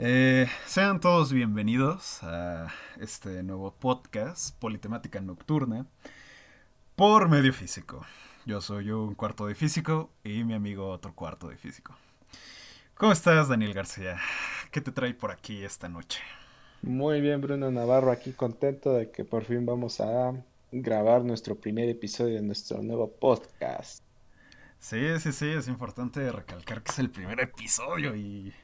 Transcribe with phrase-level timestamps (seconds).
[0.00, 2.68] Eh, sean todos bienvenidos a
[3.00, 5.86] este nuevo podcast, Politemática Nocturna,
[6.94, 8.06] por medio físico.
[8.46, 11.96] Yo soy un cuarto de físico y mi amigo otro cuarto de físico.
[12.94, 14.20] ¿Cómo estás, Daniel García?
[14.70, 16.20] ¿Qué te trae por aquí esta noche?
[16.82, 20.32] Muy bien, Bruno Navarro, aquí contento de que por fin vamos a
[20.70, 24.04] grabar nuestro primer episodio de nuestro nuevo podcast.
[24.78, 28.54] Sí, sí, sí, es importante recalcar que es el primer episodio y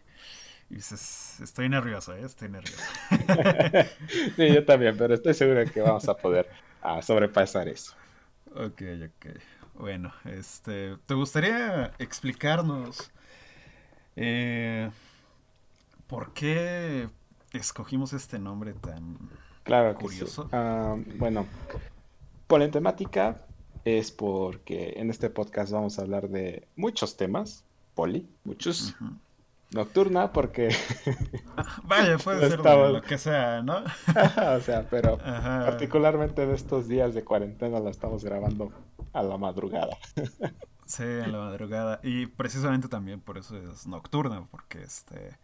[0.70, 2.22] y dices, estoy nervioso, ¿eh?
[2.24, 2.82] estoy nervioso.
[4.36, 6.48] sí, yo también, pero estoy seguro de que vamos a poder
[6.82, 7.94] ah, sobrepasar eso.
[8.54, 9.26] Ok, ok.
[9.74, 13.10] Bueno, este, ¿te gustaría explicarnos
[14.16, 14.90] eh,
[16.06, 17.08] por qué
[17.52, 19.18] escogimos este nombre tan
[19.64, 20.48] claro curioso?
[20.52, 21.46] Ah, bueno,
[22.70, 23.42] temática
[23.84, 28.94] es porque en este podcast vamos a hablar de muchos temas, poli, muchos.
[29.74, 30.74] Nocturna porque...
[31.84, 33.78] Vaya, puede ser lo que sea, ¿no?
[34.56, 38.72] o sea, pero particularmente en estos días de cuarentena la estamos grabando
[39.12, 39.96] a la madrugada.
[40.86, 41.98] sí, a la madrugada.
[42.04, 45.36] Y precisamente también por eso es nocturna, porque este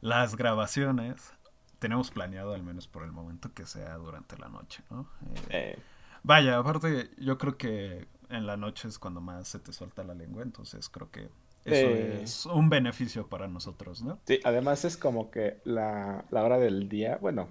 [0.00, 1.32] las grabaciones
[1.78, 5.06] tenemos planeado al menos por el momento que sea durante la noche, ¿no?
[5.50, 5.78] Eh,
[6.22, 10.14] vaya, aparte yo creo que en la noche es cuando más se te suelta la
[10.14, 11.28] lengua, entonces creo que
[11.64, 14.18] eso es un beneficio para nosotros, ¿no?
[14.26, 17.48] Sí, además es como que la, hora del día, bueno,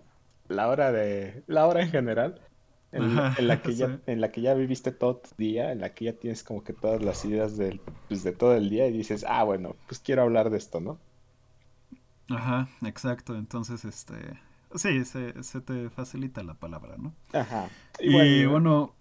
[0.47, 2.41] la hora de, la hora en general,
[2.91, 3.33] en, la
[3.63, 6.43] que ya, en la que ya viviste todo tu día, en la que ya tienes
[6.43, 9.75] como que todas las ideas del, pues, de todo el día y dices, ah, bueno,
[9.87, 10.99] pues quiero hablar de esto, ¿no?
[12.29, 13.35] Ajá, exacto.
[13.35, 14.15] Entonces, este,
[14.75, 17.13] sí, se, se te facilita la palabra, ¿no?
[17.33, 17.69] Ajá.
[17.99, 18.95] Y, bueno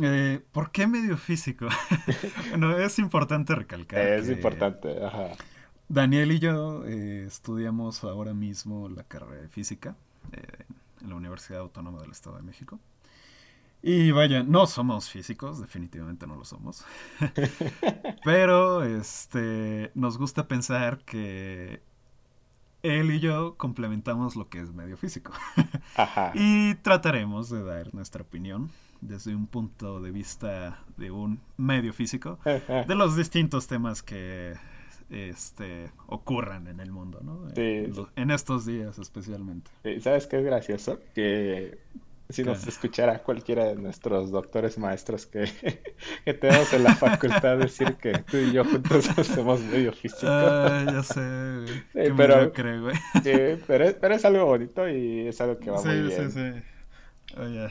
[0.00, 1.68] eh, ¿Por qué medio físico?
[2.50, 4.00] bueno, es importante recalcar.
[4.00, 5.32] Es importante, ajá.
[5.88, 9.96] Daniel y yo eh, estudiamos ahora mismo la carrera de física
[10.32, 10.64] eh,
[11.02, 12.80] en la Universidad Autónoma del Estado de México.
[13.82, 16.84] Y vaya, no somos físicos, definitivamente no lo somos.
[18.24, 21.82] Pero este nos gusta pensar que
[22.82, 25.32] él y yo complementamos lo que es medio físico.
[25.96, 26.32] Ajá.
[26.34, 28.70] y trataremos de dar nuestra opinión
[29.06, 34.54] desde un punto de vista de un medio físico de los distintos temas que
[35.10, 37.46] este ocurran en el mundo, ¿no?
[37.54, 39.70] En estos días especialmente.
[40.00, 40.98] ¿Sabes qué es gracioso?
[41.14, 41.78] Que
[42.30, 45.46] si nos escuchara cualquiera de nuestros doctores maestros que,
[46.24, 50.26] tenemos en la facultad decir que tú y yo juntos hacemos medio físico.
[50.26, 51.20] Ah, ya sé,
[51.92, 52.90] pero, creo,
[53.66, 56.32] pero, pero, es algo bonito y es algo que va muy bien.
[56.32, 56.73] Sí, sí.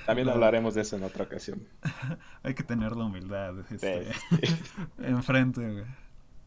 [0.05, 1.67] También hablaremos de eso en otra ocasión.
[2.43, 4.07] Hay que tener la humildad este,
[4.99, 5.85] enfrente, güey.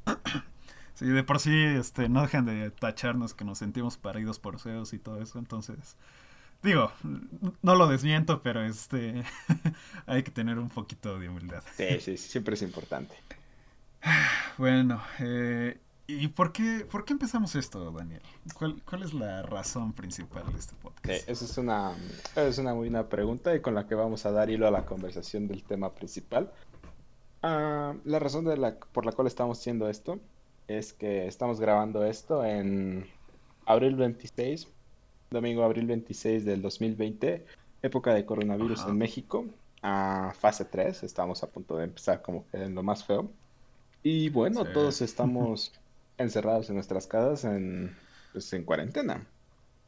[0.94, 4.94] Sí, de por sí, este, no dejen de tacharnos que nos sentimos paridos por Zeus
[4.94, 5.94] y todo eso, entonces,
[6.62, 6.90] digo,
[7.60, 9.22] no lo desmiento, pero este,
[10.06, 11.62] hay que tener un poquito de humildad.
[11.76, 13.14] Sí, sí, siempre es importante.
[14.56, 15.78] Bueno, eh,
[16.08, 18.22] ¿Y por qué, por qué empezamos esto, Daniel?
[18.56, 21.08] ¿Cuál, ¿Cuál, es la razón principal de este podcast?
[21.08, 21.94] Eh, esa es una,
[22.36, 24.84] es una muy buena pregunta y con la que vamos a dar hilo a la
[24.84, 26.52] conversación del tema principal.
[27.42, 30.20] Ah, la razón de la, por la cual estamos haciendo esto
[30.68, 33.06] es que estamos grabando esto en
[33.64, 34.68] abril 26,
[35.30, 37.44] domingo abril 26 del 2020,
[37.82, 39.44] época de coronavirus en México,
[39.82, 43.28] a fase 3, estamos a punto de empezar como que en lo más feo.
[44.04, 45.72] Y bueno, todos estamos
[46.18, 47.96] encerrados en nuestras casas en,
[48.32, 49.26] pues, en cuarentena.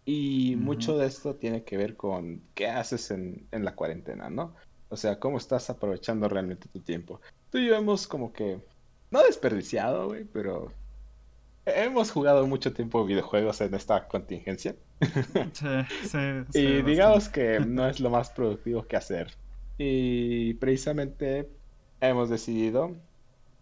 [0.04, 4.54] Y mucho de esto tiene que ver con qué haces en, en, la cuarentena, ¿no?
[4.88, 7.20] O sea, cómo estás aprovechando realmente tu tiempo.
[7.50, 8.58] Tú y yo hemos como que,
[9.10, 10.72] no desperdiciado, güey, pero
[11.66, 14.74] hemos jugado mucho tiempo videojuegos en esta contingencia.
[15.52, 15.68] Sí,
[16.08, 16.18] sí.
[16.58, 19.34] y digamos que no es lo más productivo que hacer.
[19.76, 21.48] Y precisamente
[22.00, 22.96] hemos decidido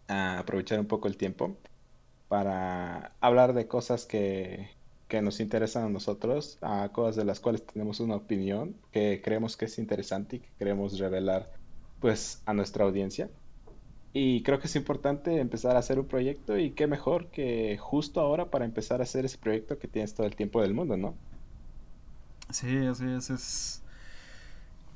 [0.08, 1.56] aprovechar un poco el tiempo
[2.28, 4.70] para hablar de cosas que,
[5.22, 9.64] nos interesan a nosotros, a cosas de las cuales tenemos una opinión, que creemos que
[9.66, 11.50] es interesante y que queremos revelar
[12.00, 13.30] pues a nuestra audiencia.
[14.12, 18.20] Y creo que es importante empezar a hacer un proyecto y qué mejor que justo
[18.20, 21.14] ahora para empezar a hacer ese proyecto que tienes todo el tiempo del mundo, ¿no?
[22.50, 23.30] Sí, así es.
[23.30, 23.82] Es,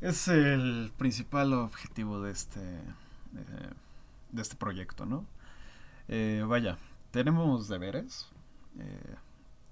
[0.00, 3.70] es el principal objetivo de este, eh,
[4.32, 5.26] de este proyecto, ¿no?
[6.08, 6.78] Eh, vaya,
[7.10, 8.28] tenemos deberes
[8.78, 9.14] eh,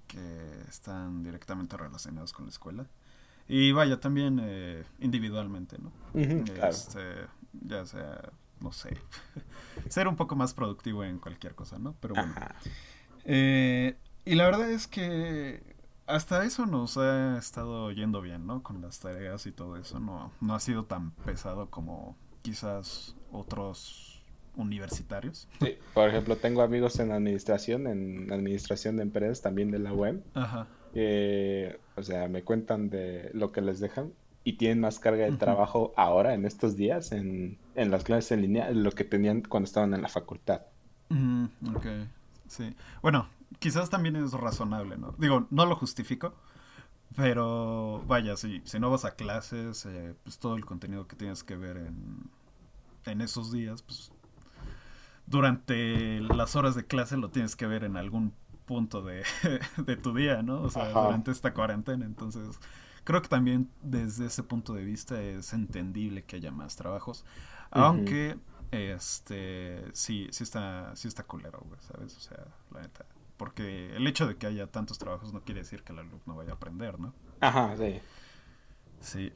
[0.07, 2.87] que están directamente relacionados con la escuela.
[3.47, 5.91] Y vaya, también eh, individualmente, ¿no?
[6.13, 6.99] este,
[7.53, 8.95] ya sea, no sé,
[9.89, 11.95] ser un poco más productivo en cualquier cosa, ¿no?
[11.99, 12.33] Pero bueno.
[13.25, 15.75] Eh, y la verdad es que
[16.05, 18.61] hasta eso nos ha estado yendo bien, ¿no?
[18.61, 19.99] Con las tareas y todo eso.
[19.99, 24.08] No, no ha sido tan pesado como quizás otros
[24.55, 25.47] universitarios.
[25.59, 30.23] Sí, por ejemplo, tengo amigos en administración, en administración de empresas, también de la web.
[30.33, 30.67] Ajá.
[31.95, 34.11] O sea, me cuentan de lo que les dejan
[34.43, 38.41] y tienen más carga de trabajo ahora, en estos días, en, en las clases en
[38.41, 40.61] línea, lo que tenían cuando estaban en la facultad.
[41.09, 41.85] Mm, ok,
[42.47, 42.75] sí.
[43.01, 43.27] Bueno,
[43.59, 45.13] quizás también es razonable, ¿no?
[45.17, 46.33] Digo, no lo justifico,
[47.15, 51.43] pero vaya, si, si no vas a clases, eh, pues todo el contenido que tienes
[51.43, 52.29] que ver en,
[53.05, 54.11] en esos días, pues
[55.29, 58.33] durante las horas de clase lo tienes que ver en algún
[58.65, 59.23] punto de,
[59.77, 60.61] de tu día, ¿no?
[60.61, 62.05] O sea, durante esta cuarentena.
[62.05, 62.59] Entonces,
[63.03, 67.25] creo que también desde ese punto de vista es entendible que haya más trabajos.
[67.71, 68.37] Aunque,
[68.71, 72.17] este, sí, sí está, sí está culero, güey, ¿sabes?
[72.17, 73.05] O sea, la neta.
[73.37, 76.51] Porque el hecho de que haya tantos trabajos no quiere decir que el alumno vaya
[76.51, 77.13] a aprender, ¿no?
[77.39, 77.99] Ajá, sí.
[78.99, 79.31] Sí.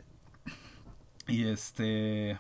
[1.28, 2.38] Y este,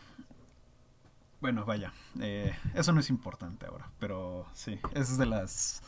[1.43, 1.91] bueno, vaya,
[2.21, 5.83] eh, eso no es importante ahora, pero sí, esa es de las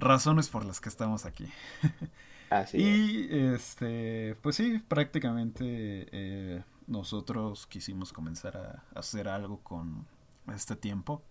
[0.00, 1.46] razones por las que estamos aquí.
[2.50, 10.04] Así y este, pues sí, prácticamente eh, nosotros quisimos comenzar a hacer algo con
[10.52, 11.22] este tiempo,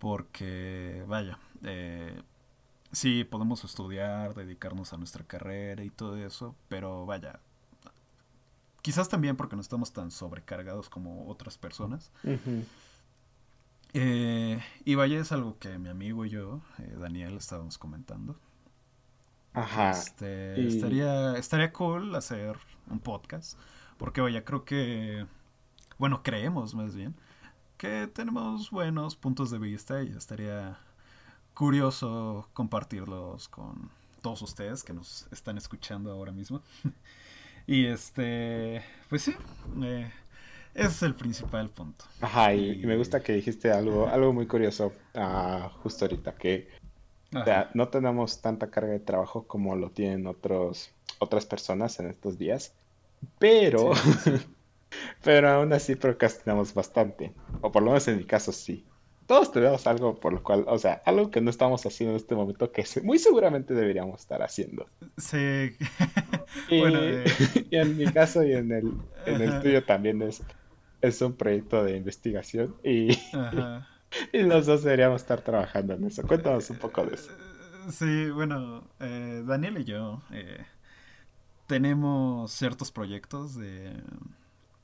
[0.00, 2.20] porque vaya, eh,
[2.90, 7.38] sí podemos estudiar, dedicarnos a nuestra carrera y todo eso, pero vaya,
[8.82, 12.10] Quizás también porque no estamos tan sobrecargados como otras personas.
[13.94, 18.36] Eh, y vaya, es algo que mi amigo y yo, eh, Daniel, estábamos comentando.
[19.54, 19.90] Ajá.
[19.90, 22.56] Este, estaría, estaría cool hacer
[22.90, 23.58] un podcast.
[23.98, 25.26] Porque, vaya, creo que.
[25.98, 27.14] Bueno, creemos más bien
[27.82, 30.78] que tenemos buenos puntos de vista y estaría
[31.52, 33.90] curioso compartirlos con
[34.20, 36.62] todos ustedes que nos están escuchando ahora mismo.
[37.66, 39.34] Y este, pues sí,
[39.82, 40.10] eh,
[40.74, 42.04] ese es el principal punto.
[42.20, 46.68] Ajá, y, me gusta que dijiste algo, algo muy curioso uh, justo ahorita, que
[47.74, 52.74] no tenemos tanta carga de trabajo como lo tienen otros, otras personas en estos días,
[53.38, 53.92] pero,
[55.24, 58.84] pero aún así procrastinamos bastante, o por lo menos en mi caso sí
[59.26, 62.34] todos tenemos algo por lo cual, o sea, algo que no estamos haciendo en este
[62.34, 64.86] momento que muy seguramente deberíamos estar haciendo.
[65.16, 65.76] Sí.
[66.68, 67.24] y, bueno, eh.
[67.70, 68.92] y en mi caso y en el,
[69.26, 70.42] en el tuyo también es,
[71.00, 73.08] es un proyecto de investigación y,
[74.32, 76.22] y los dos deberíamos estar trabajando en eso.
[76.22, 77.32] Cuéntanos un poco de eso.
[77.90, 80.64] Sí, bueno, eh, Daniel y yo eh,
[81.66, 83.92] tenemos ciertos proyectos de,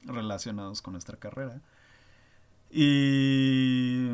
[0.03, 1.61] relacionados con nuestra carrera.
[2.71, 4.11] Y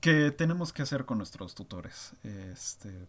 [0.00, 2.14] que tenemos que hacer con nuestros tutores.
[2.22, 3.08] Este.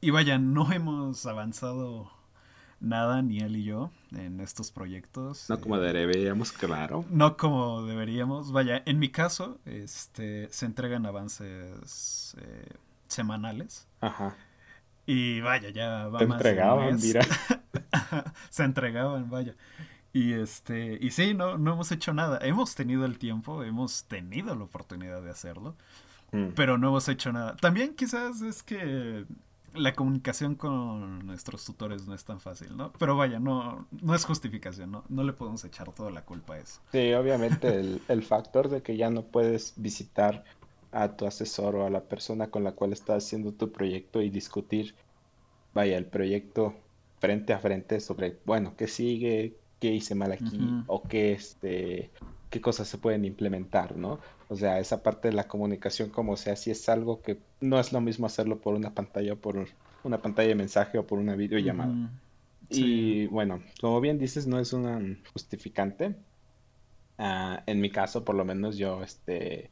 [0.00, 2.10] Y vaya, no hemos avanzado
[2.80, 5.48] nada, ni él y yo, en estos proyectos.
[5.50, 7.04] No como eh, deberíamos, claro.
[7.10, 8.50] No como deberíamos.
[8.50, 12.68] Vaya, en mi caso, este, se entregan avances eh,
[13.08, 13.86] semanales.
[14.00, 14.34] Ajá.
[15.04, 17.26] Y vaya, ya va Se entregaban, mira.
[18.50, 19.54] se entregaban, vaya.
[20.12, 22.38] Y este, y sí, no, no hemos hecho nada.
[22.42, 25.76] Hemos tenido el tiempo, hemos tenido la oportunidad de hacerlo,
[26.32, 26.48] mm.
[26.56, 27.56] pero no hemos hecho nada.
[27.56, 29.26] También quizás es que
[29.74, 32.92] la comunicación con nuestros tutores no es tan fácil, ¿no?
[32.98, 35.04] Pero vaya, no, no es justificación, ¿no?
[35.08, 36.80] No le podemos echar toda la culpa a eso.
[36.92, 40.44] Sí, obviamente el, el factor de que ya no puedes visitar
[40.92, 44.30] a tu asesor o a la persona con la cual estás haciendo tu proyecto y
[44.30, 44.94] discutir,
[45.72, 46.74] vaya, el proyecto
[47.20, 52.10] frente a frente sobre, bueno, qué sigue, qué hice mal aquí o qué, este,
[52.50, 54.18] qué cosas se pueden implementar, ¿no?
[54.50, 57.92] O sea, esa parte de la comunicación, como sea, si es algo que no es
[57.92, 59.68] lo mismo hacerlo por una pantalla o por
[60.02, 62.10] una pantalla de mensaje o por una videollamada.
[62.68, 65.00] Y bueno, como bien dices, no es una
[65.32, 66.16] justificante.
[67.16, 69.70] Ah, en mi caso, por lo menos yo, este,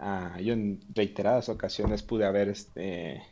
[0.00, 3.22] uh, yo en reiteradas ocasiones pude haber, este,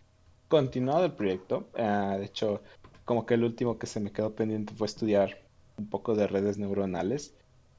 [0.49, 1.71] continuado el proyecto.
[1.79, 2.61] Ah, de hecho,
[3.07, 5.39] como que el último que se me quedó pendiente fue estudiar
[5.79, 7.35] un poco de redes neuronales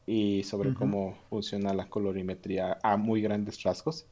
[0.07, 4.05] y sobre cómo funciona la colorimetría a muy grandes rasgos.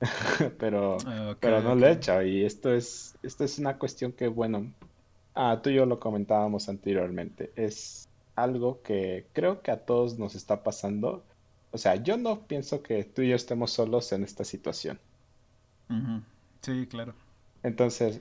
[0.58, 4.28] pero, ah, pero no lo he hecho y esto es, esto es una cuestión que,
[4.28, 4.72] bueno,
[5.34, 7.52] ah, tú y yo lo comentábamos anteriormente.
[7.56, 11.22] Es algo que creo que a todos nos está pasando.
[11.70, 14.98] O sea, yo no pienso que tú y yo estemos solos en esta situación.
[16.62, 17.14] Sí, claro.
[17.62, 18.20] Entonces,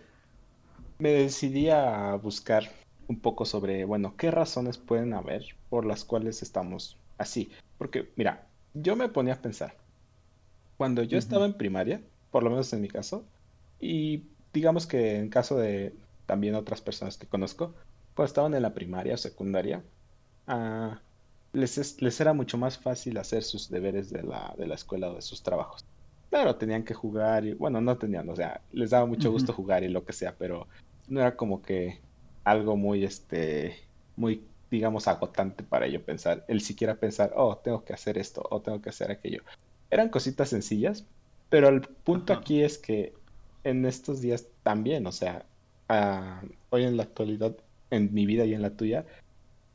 [1.00, 2.70] me decidí a buscar
[3.08, 7.52] un poco sobre, bueno, qué razones pueden haber por las cuales estamos así.
[7.78, 9.76] Porque, mira, yo me ponía a pensar,
[10.78, 12.02] cuando yo estaba en primaria,
[12.32, 13.26] por lo menos en mi caso,
[13.80, 15.94] y digamos que en caso de
[16.26, 17.74] también otras personas que conozco,
[18.16, 19.84] cuando estaban en la primaria o secundaria,
[20.48, 21.00] ah,
[21.54, 25.16] les, les era mucho más fácil hacer sus deberes de la, de la escuela o
[25.16, 25.86] de sus trabajos.
[26.30, 29.84] Claro, tenían que jugar y, bueno, no tenían, o sea, les daba mucho gusto jugar
[29.84, 30.68] y lo que sea, pero
[31.08, 32.00] no era como que
[32.44, 33.78] algo muy, este,
[34.16, 34.44] muy,
[34.74, 38.82] digamos, agotante para ello pensar, el siquiera pensar, oh, tengo que hacer esto o tengo
[38.82, 39.44] que hacer aquello.
[39.92, 41.06] Eran cositas sencillas,
[41.50, 43.14] pero el punto aquí es que
[43.64, 45.46] en estos días también, o sea,
[45.90, 47.56] ah, hoy en la actualidad,
[47.92, 49.06] en mi vida y en la tuya,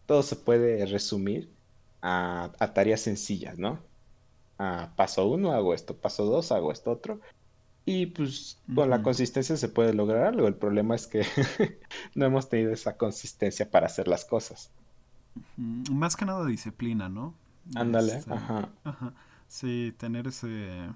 [0.07, 1.49] todo se puede resumir
[2.03, 3.79] a, a tareas sencillas, ¿no?
[4.97, 7.21] Paso uno hago esto, paso dos hago esto otro.
[7.85, 10.49] Y pues con la consistencia se puede lograr algo.
[10.49, 11.23] El problema es que
[12.17, 14.73] no hemos tenido esa consistencia para hacer las cosas.
[15.57, 17.35] Más que nada disciplina, ¿no?
[17.75, 18.69] Ándale, este, ajá.
[18.85, 19.13] Ajá.
[19.47, 20.91] Sí, tener ese...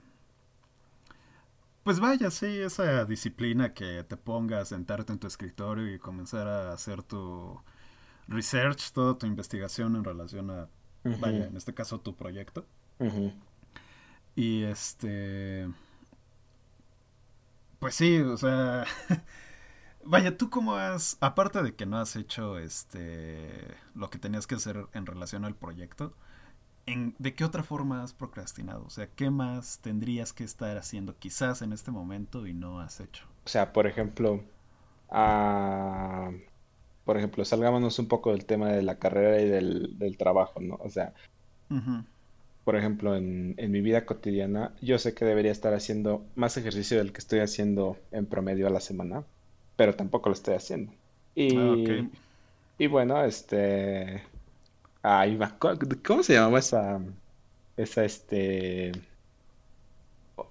[1.84, 6.46] Pues vaya, sí, esa disciplina que te ponga a sentarte en tu escritorio y comenzar
[6.46, 7.60] a hacer tu
[8.28, 10.68] research, toda tu investigación en relación a,
[11.02, 12.64] vaya, en este caso tu proyecto.
[14.36, 15.68] Y este.
[17.80, 18.84] Pues sí, o sea.
[20.04, 23.48] Vaya, tú cómo has, aparte de que no has hecho este
[23.94, 26.14] lo que tenías que hacer en relación al proyecto,
[26.86, 28.84] ¿en, ¿de qué otra forma has procrastinado?
[28.84, 33.00] O sea, ¿qué más tendrías que estar haciendo quizás en este momento y no has
[33.00, 33.26] hecho?
[33.44, 34.42] O sea, por ejemplo,
[35.10, 36.30] ah,
[37.04, 40.76] por ejemplo, salgámonos un poco del tema de la carrera y del, trabajo, ¿no?
[40.76, 41.12] O sea,
[42.64, 47.12] por ejemplo, en, mi vida cotidiana, yo sé que debería estar haciendo más ejercicio del
[47.12, 49.24] que estoy haciendo en promedio a la semana,
[49.82, 50.92] pero tampoco lo estoy haciendo.
[51.34, 52.06] Y, ah,
[52.78, 54.22] y bueno, este...
[55.02, 55.56] Ahí va.
[55.58, 57.00] ¿Cómo se llamaba esa...
[57.76, 58.92] Esa, este...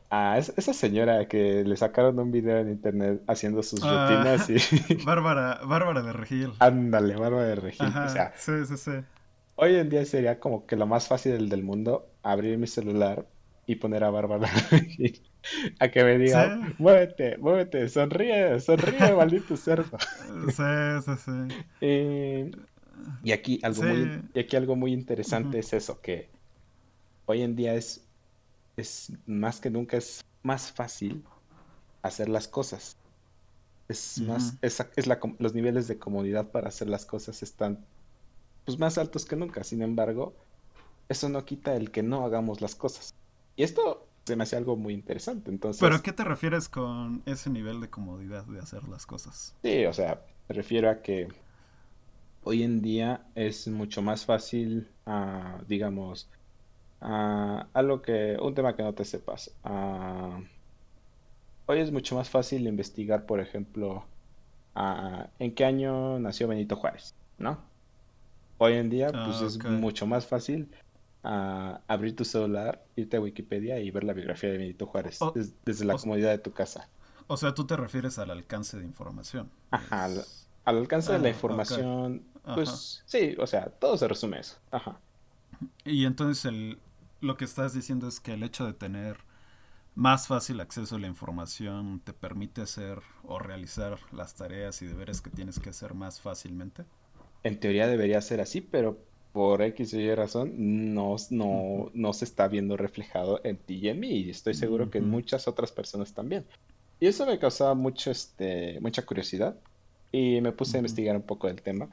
[0.10, 4.96] Ah, esa señora que le sacaron un video en internet haciendo sus ah, rutinas y...
[5.06, 6.52] Bárbara, Bárbara de Regil.
[6.60, 7.88] Ándale, Bárbara de Regil.
[7.88, 8.92] o sea, sí, sí, sí.
[9.56, 13.26] Hoy en día sería como que lo más fácil del mundo abrir mi celular
[13.66, 14.50] y poner a Bárbara
[15.80, 19.98] a que me diga, muévete, muévete, sonríe, sonríe, maldito cerdo.
[20.48, 20.64] Sí,
[21.06, 21.12] sí,
[21.80, 22.52] sí.
[23.24, 26.30] y, aquí algo muy, y aquí algo muy interesante es eso, que
[27.26, 28.04] hoy en día es,
[28.78, 31.24] es más que nunca es más fácil
[32.02, 32.98] hacer las cosas.
[33.88, 37.86] Es más, es, es la, los niveles de comodidad para hacer las cosas están
[38.66, 39.64] pues más altos que nunca.
[39.66, 40.34] Sin embargo,
[41.10, 43.14] eso no quita el que no hagamos las cosas.
[43.62, 45.52] Y esto se me hace algo muy interesante.
[45.52, 49.56] Entonces, ¿Pero qué te refieres con ese nivel de comodidad de hacer las cosas?
[49.62, 51.28] Sí, o sea, me refiero a que
[52.44, 56.28] hoy en día es mucho más fácil, uh, digamos,
[57.02, 59.52] uh, algo que, un tema que no te sepas.
[59.64, 60.44] Uh,
[61.68, 64.06] hoy es mucho más fácil investigar, por ejemplo,
[65.38, 67.60] en qué año nació Benito Juárez, ¿no?
[68.58, 70.68] Hoy en día, pues es mucho más fácil
[71.24, 75.20] ah, abrir tu celular, irte a Wikipedia y ver la biografía de Benito Juárez
[75.66, 76.90] desde la comodidad de tu casa.
[77.28, 79.50] O sea, tú te refieres al alcance de información.
[79.72, 80.26] Ajá, al,
[80.66, 82.24] alcance de la ah, información,
[82.56, 84.58] pues sí, o sea, todo se resume eso.
[84.72, 85.00] Ajá.
[85.86, 86.80] Y entonces el,
[87.22, 89.18] lo que estás diciendo es que el hecho de tener
[89.96, 95.22] más fácil acceso a la información te permite hacer o realizar las tareas y deberes
[95.22, 96.86] que tienes que hacer más fácilmente
[97.44, 99.00] en teoría debería ser así, pero
[99.34, 104.00] por X Y razón no, no, no se está viendo reflejado en ti y en
[104.00, 104.10] mí.
[104.10, 106.46] Y estoy seguro que en muchas otras personas también.
[107.00, 109.56] Y eso me causaba mucho, este, mucha curiosidad.
[110.12, 111.90] Y me puse a investigar un poco del tema.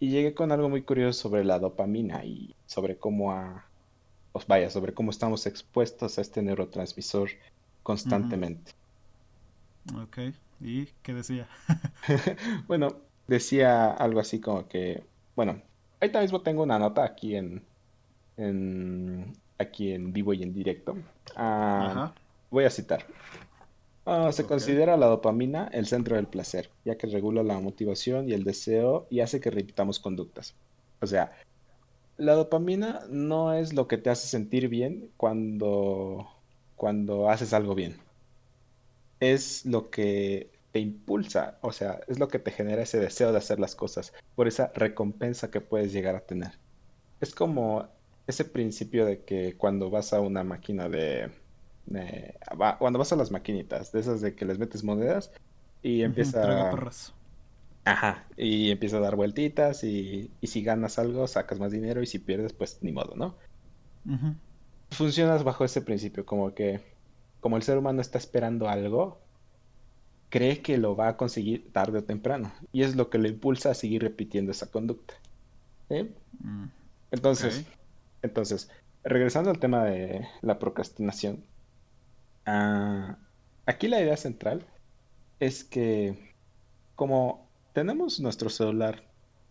[0.00, 3.66] Y llegué con algo muy curioso sobre la dopamina y sobre cómo a,
[4.32, 7.30] pues vaya, sobre cómo estamos expuestos a este neurotransmisor
[7.82, 8.72] constantemente.
[10.02, 10.18] Ok,
[10.60, 11.48] ¿y qué decía?
[12.66, 12.96] bueno,
[13.28, 15.02] decía algo así como que,
[15.36, 15.62] bueno,
[16.00, 17.62] ahorita mismo tengo una nota aquí en,
[18.36, 20.96] en aquí en vivo y en directo.
[21.36, 22.12] Ah,
[22.50, 23.04] voy a citar.
[24.06, 28.32] Ah, se considera la dopamina el centro del placer, ya que regula la motivación y
[28.32, 30.54] el deseo y hace que repitamos conductas.
[31.00, 31.32] O sea,
[32.16, 36.26] la dopamina no es lo que te hace sentir bien cuando,
[36.76, 37.96] cuando haces algo bien.
[39.20, 43.38] Es lo que te impulsa, o sea, es lo que te genera ese deseo de
[43.38, 46.52] hacer las cosas, por esa recompensa que puedes llegar a tener.
[47.20, 47.88] Es como
[48.26, 51.30] ese principio de que cuando vas a una máquina de...
[52.78, 55.32] cuando vas a las maquinitas, de esas de que les metes monedas
[55.82, 56.70] y empieza...
[57.84, 62.06] Ajá, y empieza a dar vueltitas y, y, si ganas algo sacas más dinero y
[62.06, 63.36] si pierdes pues ni modo, ¿no?
[64.90, 66.80] Funcionas bajo ese principio, como que
[67.40, 69.20] como el ser humano está esperando algo,
[70.30, 72.52] cree que lo va a conseguir tarde o temprano.
[72.72, 75.14] Y es lo que lo impulsa a seguir repitiendo esa conducta.
[75.90, 76.66] Mm,
[77.10, 77.64] entonces,
[78.22, 78.70] entonces,
[79.02, 81.44] regresando al tema de la procrastinación,
[82.46, 83.18] ah,
[83.66, 84.64] aquí la idea central
[85.40, 86.34] es que
[86.94, 89.02] como tenemos nuestro celular,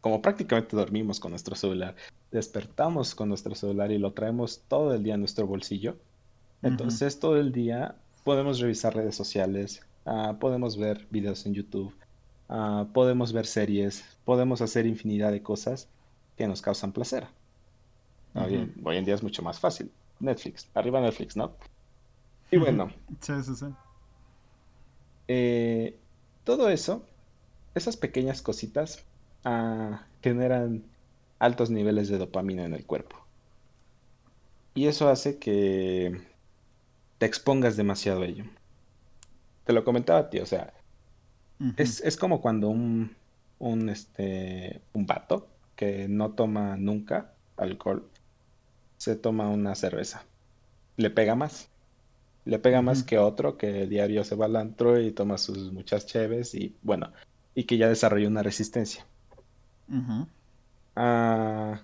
[0.01, 1.95] como prácticamente dormimos con nuestro celular,
[2.31, 5.98] despertamos con nuestro celular y lo traemos todo el día en nuestro bolsillo,
[6.62, 11.94] entonces todo el día podemos revisar redes sociales, ah, podemos ver videos en YouTube,
[12.50, 15.88] ah, podemos ver series, podemos hacer infinidad de cosas
[16.38, 17.27] que nos causan placer.
[18.36, 19.91] hoy, en, día es mucho más fácil.
[20.20, 21.53] Netflix, arriba Netflix, ¿no?
[22.51, 22.91] Y bueno.
[23.22, 23.65] Sí, sí, sí.
[25.27, 25.98] Eh,
[26.44, 27.06] todo eso,
[27.75, 29.03] esas pequeñas cositas,
[29.46, 30.84] ah, generan
[31.39, 33.15] altos niveles de dopamina en el cuerpo.
[34.75, 36.22] Y eso hace que
[37.18, 38.46] te expongas demasiado a ello.
[39.69, 40.73] Te lo comentaba a ti, o sea,
[41.77, 43.15] es, como cuando un,
[43.59, 48.09] un, este, un vato que no toma nunca alcohol
[48.97, 50.25] se toma una cerveza.
[50.97, 51.69] Le pega más.
[52.45, 56.07] Le pega más que otro que diario se va al antro y toma sus muchas
[56.07, 57.13] cheves y bueno,
[57.53, 59.05] y que ya desarrolló una resistencia.
[60.95, 61.79] Ah,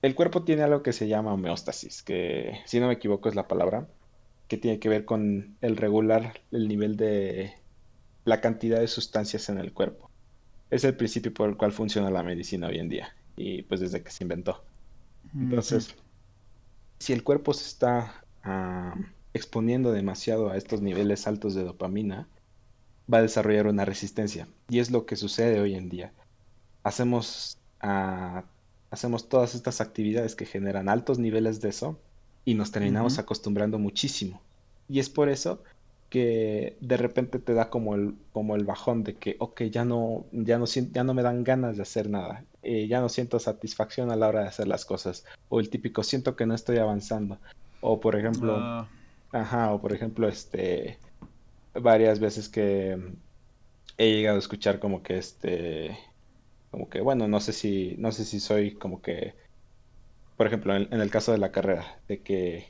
[0.00, 3.46] el cuerpo tiene algo que se llama homeostasis, que si no me equivoco es la
[3.46, 3.86] palabra,
[4.48, 7.54] que tiene que ver con el regular el nivel de
[8.24, 10.10] la cantidad de sustancias en el cuerpo.
[10.70, 14.02] Es el principio por el cual funciona la medicina hoy en día y pues desde
[14.02, 14.62] que se inventó.
[15.34, 15.94] Entonces,
[16.98, 18.94] si el cuerpo se está ah,
[19.34, 22.28] exponiendo demasiado a estos niveles altos de dopamina,
[23.12, 24.48] va a desarrollar una resistencia.
[24.68, 26.12] Y es lo que sucede hoy en día.
[26.82, 28.44] Hacemos, ah,
[28.90, 31.98] hacemos todas estas actividades que generan altos niveles de eso
[32.44, 34.40] y nos terminamos acostumbrando muchísimo.
[34.88, 35.62] Y es por eso
[36.10, 40.26] que de repente te da como el, como el bajón de que, ok, ya no,
[40.32, 44.10] ya no, ya no me dan ganas de hacer nada, eh, ya no siento satisfacción
[44.10, 47.38] a la hora de hacer las cosas, o el típico, siento que no estoy avanzando,
[47.80, 48.88] o por ejemplo, ah.
[49.32, 50.98] Ajá, o por ejemplo, este,
[51.74, 52.98] varias veces que
[53.96, 55.98] he llegado a escuchar como que este,
[56.70, 59.34] como que, bueno, no sé si, no sé si soy como que,
[60.42, 62.66] por ejemplo, en, el caso de la carrera, de que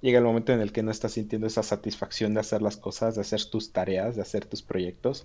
[0.00, 3.14] llega el momento en el que no estás sintiendo esa satisfacción de hacer las cosas,
[3.14, 5.24] de hacer tus tareas, de hacer tus proyectos,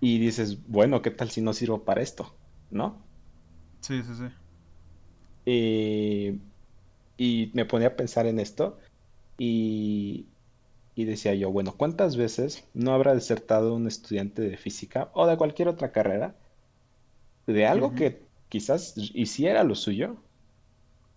[0.00, 2.32] y dices, bueno, ¿qué tal si no sirvo para esto?
[2.70, 2.96] ¿No?
[3.80, 4.28] Sí, sí, sí.
[5.46, 6.38] Y,
[7.16, 8.78] y me ponía a pensar en esto
[9.38, 10.28] y,
[10.94, 15.66] decía yo, bueno, ¿cuántas veces no habrá desertado un estudiante de física o de cualquier
[15.66, 16.36] otra carrera
[17.48, 20.22] de algo que quizás hiciera lo suyo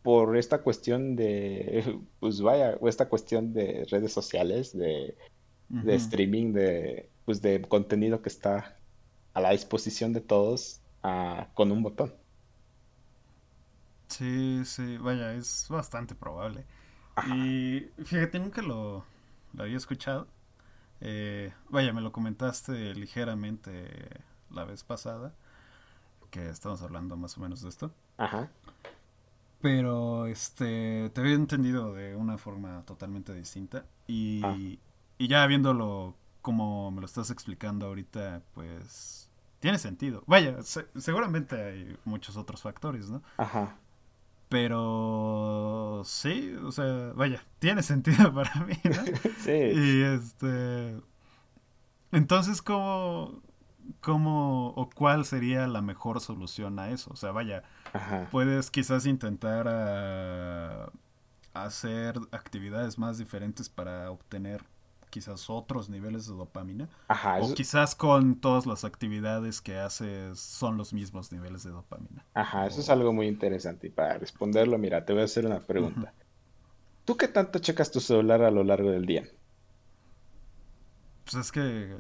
[0.04, 5.16] por esta cuestión de, pues vaya, esta cuestión de redes sociales, de,
[5.86, 8.78] streaming, de, pues de contenido que está
[9.34, 12.14] a la disposición de todos ah, con un botón.
[14.08, 16.66] Sí, sí, vaya, es bastante probable.
[17.28, 19.06] Y fíjate, nunca lo,
[19.58, 20.28] había escuchado.
[21.02, 23.88] Eh, vaya, me lo comentaste ligeramente
[24.50, 25.34] la vez pasada,
[26.32, 27.92] que estamos hablando más o menos de esto.
[28.18, 28.50] Ajá.
[29.62, 33.86] Pero este te había entendido de una forma totalmente distinta.
[34.08, 34.56] Y, ah.
[35.18, 40.24] y ya viéndolo como me lo estás explicando ahorita, pues tiene sentido.
[40.26, 40.58] Vaya,
[40.96, 43.22] seguramente hay muchos otros factores, ¿no?
[43.38, 43.78] Ajá.
[44.48, 49.04] Pero sí, o sea, vaya, tiene sentido para mí, ¿no?
[49.40, 49.52] sí.
[49.52, 51.00] Y este.
[52.12, 53.44] Entonces, ¿cómo,
[54.02, 57.12] ¿cómo o cuál sería la mejor solución a eso?
[57.14, 57.64] O sea, vaya,
[58.32, 60.92] puedes quizás intentar ah,
[61.54, 64.64] hacer actividades más diferentes para obtener
[65.10, 66.88] quizás otros niveles de dopamina.
[67.42, 72.26] o quizás con todas las actividades que haces son los mismos niveles de dopamina.
[72.34, 73.88] Ajá, eso es algo muy interesante.
[73.88, 76.14] Y para responderlo, mira, te voy a hacer una pregunta.
[77.06, 79.28] ¿Tú qué tanto checas tu celular a lo largo del día?
[81.24, 81.98] Pues es que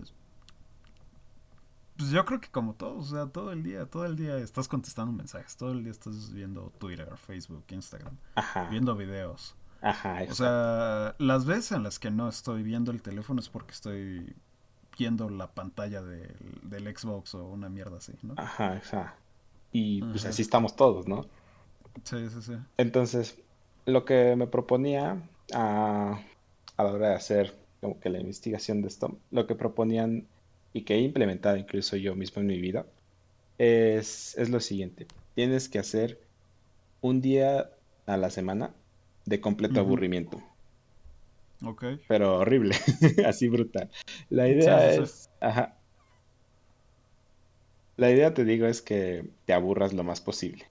[2.00, 4.70] pues yo creo que como todos, o sea, todo el día, todo el día estás
[4.70, 8.16] contestando mensajes, todo el día estás viendo Twitter, Facebook, Instagram,
[8.72, 9.54] viendo videos.
[9.82, 13.72] Ajá, O sea, las veces en las que no estoy viendo el teléfono es porque
[13.72, 14.34] estoy
[14.98, 18.34] viendo la pantalla del, Xbox o una mierda así, ¿no?
[18.38, 19.22] Ajá, exacto.
[19.74, 21.26] Y pues así estamos todos, ¿no?
[22.06, 22.54] Sí, sí, sí.
[22.78, 23.42] Entonces,
[23.86, 25.22] lo que me proponía
[25.54, 26.18] a,
[26.78, 30.28] a la hora de hacer como que la investigación de esto, lo que proponían
[30.74, 32.86] y que he implementado incluso yo mismo en mi vida,
[33.58, 35.08] es, es lo siguiente.
[35.36, 36.20] Tienes que hacer
[37.02, 37.70] un día
[38.06, 38.74] a la semana
[39.26, 40.42] de completo aburrimiento.
[41.64, 41.86] Ok.
[42.08, 42.76] Pero horrible,
[43.26, 43.90] así brutal.
[44.30, 45.30] La idea es...
[45.40, 45.76] Ajá.
[47.98, 50.66] La idea, te digo, es que te aburras lo más posible.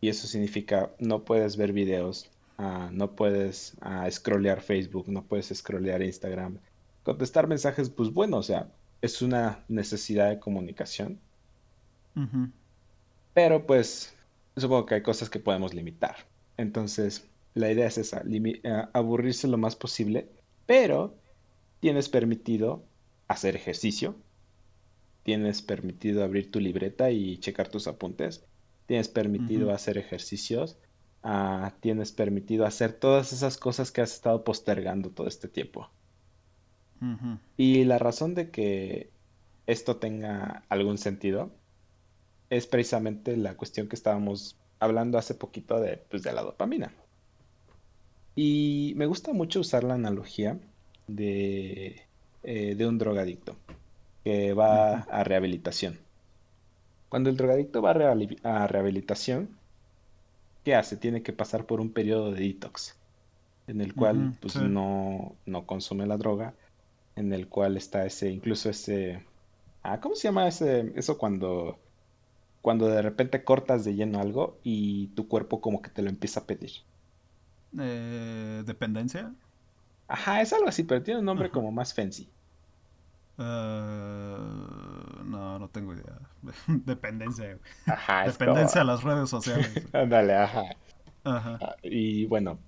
[0.00, 5.48] Y eso significa no puedes ver videos, ah, no puedes uh, scrollear Facebook, no puedes
[5.52, 6.58] scrollear Instagram.
[7.04, 8.68] Contestar mensajes, pues bueno, o sea,
[9.02, 11.20] es una necesidad de comunicación.
[13.34, 14.14] Pero pues
[14.56, 16.16] supongo que hay cosas que podemos limitar.
[16.56, 20.28] Entonces, la idea es esa, uh, aburrirse lo más posible,
[20.66, 21.14] pero
[21.80, 22.82] tienes permitido
[23.28, 24.16] hacer ejercicio,
[25.22, 28.44] tienes permitido abrir tu libreta y checar tus apuntes,
[28.86, 30.76] tienes permitido hacer ejercicios,
[31.24, 35.90] uh, tienes permitido hacer todas esas cosas que has estado postergando todo este tiempo.
[37.56, 39.10] Y la razón de que
[39.66, 41.50] esto tenga algún sentido
[42.50, 46.92] es precisamente la cuestión que estábamos hablando hace poquito de, pues, de la dopamina.
[48.36, 50.58] Y me gusta mucho usar la analogía
[51.06, 52.02] de,
[52.42, 53.56] eh, de un drogadicto
[54.24, 55.98] que va a rehabilitación.
[57.08, 59.50] Cuando el drogadicto va a, rehabilitación,
[60.64, 60.96] ¿qué hace?
[60.96, 62.96] Tiene que pasar por un periodo de detox,
[63.68, 66.54] en el cual pues, no, no consume la droga,
[67.16, 69.24] en el cual está ese, incluso ese,
[69.82, 71.78] ah, ¿cómo se llama ese, eso cuando
[72.64, 76.40] cuando de repente cortas de lleno algo y tu cuerpo como que te lo empieza
[76.40, 76.70] a pedir.
[77.78, 79.34] Eh, ¿Dependencia?
[80.08, 82.26] Ajá, es algo así, pero tiene un nombre como más fancy.
[83.36, 84.36] Eh,
[85.26, 86.18] no, no tengo idea.
[86.86, 87.58] Dependencia.
[87.86, 89.68] Ajá, Dependencia a las redes sociales.
[89.92, 90.62] Ándale, ajá.
[91.22, 91.58] Ajá.
[91.60, 92.58] Ah, y bueno,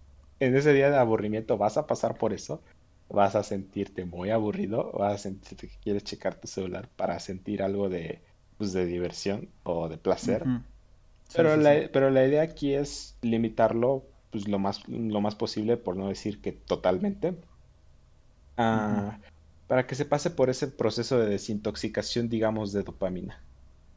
[0.40, 2.62] en ese día de aburrimiento vas a pasar por eso.
[3.08, 4.92] Vas a sentirte muy aburrido.
[4.92, 8.20] Vas a sentirte que quieres checar tu celular para sentir algo de
[8.58, 10.44] pues, de diversión o de placer.
[11.34, 15.96] pero, la, pero la idea aquí es limitarlo pues, lo, más, lo más posible, por
[15.96, 17.36] no decir que totalmente,
[18.56, 19.18] ah,
[19.66, 23.40] para que se pase por ese proceso de desintoxicación, digamos, de dopamina.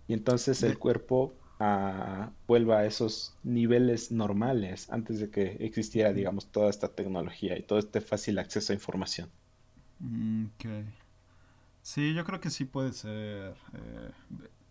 [0.08, 1.34] Y entonces el cuerpo
[2.48, 7.80] vuelva a esos niveles normales antes de que existiera, digamos, toda esta tecnología y todo
[7.80, 9.30] este fácil acceso a información.
[10.00, 10.86] Mm, okay.
[11.82, 14.12] Sí, yo creo que sí puede ser eh,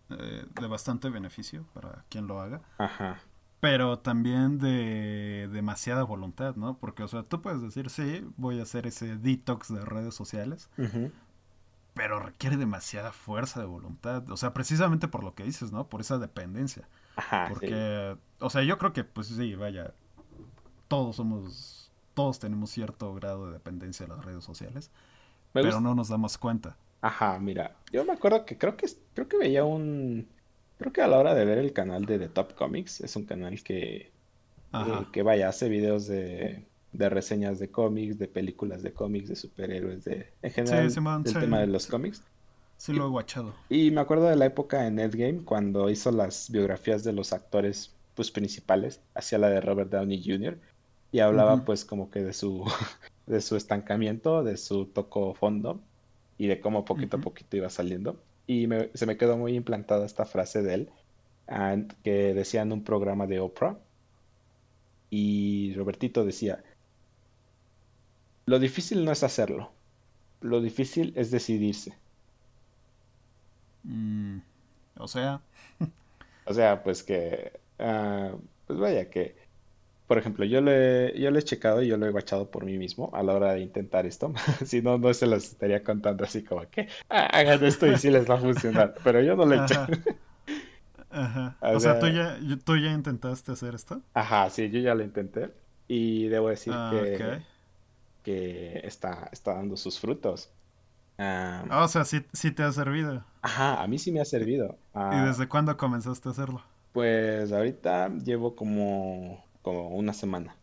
[0.09, 2.61] eh, de, bastante beneficio para quien lo haga.
[2.77, 3.19] Ajá.
[3.59, 6.77] Pero también de demasiada voluntad, ¿no?
[6.77, 10.69] Porque, o sea, tú puedes decir, sí, voy a hacer ese detox de redes sociales.
[11.99, 14.29] Pero requiere demasiada fuerza de voluntad.
[14.31, 15.89] O sea, precisamente por lo que dices, ¿no?
[15.89, 16.87] Por esa dependencia.
[17.17, 19.93] Ajá, Porque, o sea, yo creo que, pues sí, vaya,
[20.87, 24.91] todos somos, todos tenemos cierto grado de dependencia de las redes sociales.
[25.51, 26.77] pero no nos damos cuenta.
[27.01, 30.25] Ajá, mira, yo me acuerdo que creo que creo que veía un
[30.77, 33.25] creo que a la hora de ver el canal de The Top Comics, es un
[33.25, 34.13] canal que
[34.73, 39.35] eh, que vaya, hace videos de, de reseñas de cómics, de películas de cómics, de
[39.35, 40.91] superhéroes, de en general
[41.25, 42.23] el tema de los cómics.
[42.77, 43.53] Sí lo he guachado.
[43.69, 47.93] Y me acuerdo de la época en Endgame cuando hizo las biografías de los actores
[48.15, 50.57] pues principales, hacía la de Robert Downey Jr.
[51.11, 52.65] y hablaba pues como que de su
[53.27, 55.79] de su estancamiento, de su toco fondo
[56.37, 58.19] y de cómo poquito a poquito iba saliendo.
[58.47, 60.89] Y se me quedó muy implantada esta frase de él,
[62.03, 63.77] que decía en un programa de Oprah.
[65.11, 66.63] Y Robertito decía,
[68.49, 69.71] lo difícil no es hacerlo,
[70.41, 71.93] lo difícil es decidirse.
[73.83, 74.39] Mm,
[74.97, 75.41] o sea.
[76.45, 78.31] o sea, pues que, ah,
[78.65, 79.35] pues vaya, que
[80.09, 82.65] por ejemplo, yo lo, he, yo lo he checado y yo lo he bachado por
[82.65, 84.33] mí mismo a la hora de intentar esto.
[84.65, 88.09] si no, no se los estaría contando así como que ah, hagan esto y sí
[88.09, 88.95] les va a funcionar.
[89.03, 89.85] Pero yo no lo he hecho.
[91.11, 91.57] Ajá.
[91.61, 94.01] O, sea, ¿tú, ya, ¿tú ya intentaste hacer esto?
[94.15, 95.51] Ajá, sí, yo ya lo intenté.
[95.87, 97.41] Y debo decir ah, que,
[98.29, 100.51] que está, está dando sus frutos.
[101.17, 103.25] Ah, o sea, sí, sí, te ha servido.
[103.41, 104.77] Ajá, a mí sí me ha servido.
[104.93, 106.61] ¿Y desde cuándo comenzaste a hacerlo?
[106.93, 110.55] Pues ahorita llevo como como una semana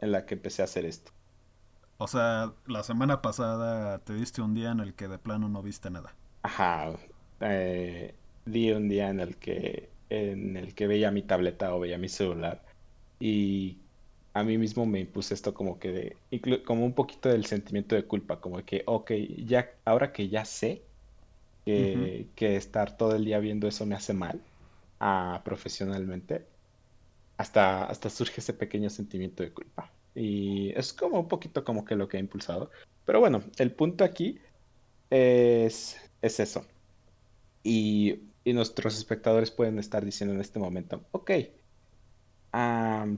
[0.00, 1.10] en la que empecé a hacer esto.
[1.96, 5.62] O sea, la semana pasada te diste un día en el que de plano no
[5.62, 6.14] viste nada.
[6.42, 6.90] Ajá.
[7.40, 11.98] Eh, di un día en el que en el que veía mi tableta o veía
[11.98, 12.62] mi celular
[13.18, 13.78] y
[14.38, 18.04] a mí mismo me impuse esto como que de, como un poquito del sentimiento de
[18.04, 19.12] culpa, como que, ok,
[19.44, 20.82] ya, ahora que ya sé
[21.64, 24.40] que, que estar todo el día viendo eso me hace mal
[25.00, 26.46] a, profesionalmente,
[27.36, 29.90] hasta, hasta surge ese pequeño sentimiento de culpa.
[30.14, 32.70] Y es como un poquito como que lo que ha impulsado.
[33.04, 34.38] Pero bueno, el punto aquí
[35.10, 36.66] es, es eso.
[37.62, 41.32] Y, nuestros espectadores pueden estar diciendo en este momento, ok,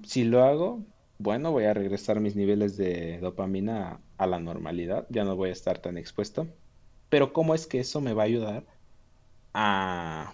[0.05, 0.83] si lo hago,
[1.21, 5.53] bueno, voy a regresar mis niveles de dopamina a, la normalidad, ya no voy a
[5.53, 6.49] estar tan expuesto.
[7.11, 8.65] Pero ¿cómo es que eso me va a ayudar
[9.53, 10.33] a,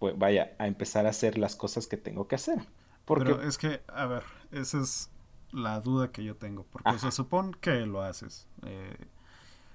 [0.00, 2.58] pues vaya, a empezar a hacer las cosas que tengo que hacer?
[3.04, 3.26] Porque...
[3.26, 5.10] Pero es que, a ver, esa es
[5.52, 8.48] la duda que yo tengo, porque se supone que lo haces.
[8.66, 9.06] Eh,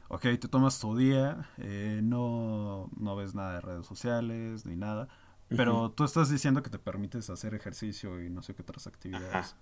[0.09, 5.07] ok, te tomas tu día, eh, no, no ves nada de redes sociales ni nada,
[5.47, 9.55] pero tú estás diciendo que te permites hacer ejercicio y no sé qué otras actividades.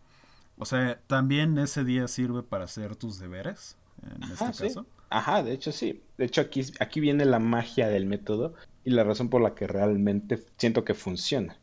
[0.57, 3.77] O sea, ¿también ese día sirve para hacer tus deberes?
[4.03, 4.85] En este caso.
[5.09, 6.01] Ajá, de hecho sí.
[6.17, 9.67] De hecho aquí, aquí viene la magia del método y la razón por la que
[9.67, 11.57] realmente siento que funciona.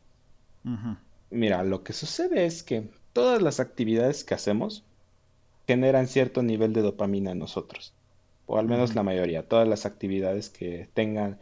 [1.29, 4.83] Mira, lo que sucede es que todas las actividades que hacemos
[5.67, 7.93] generan cierto nivel de dopamina en nosotros.
[8.45, 9.47] O al menos la mayoría.
[9.47, 11.39] Todas las actividades que tengan,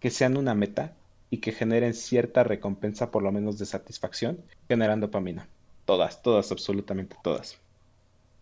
[0.00, 0.94] que sean una meta
[1.30, 5.48] y que generen cierta recompensa, por lo menos de satisfacción, generan dopamina.
[5.86, 7.58] Todas, todas, absolutamente todas.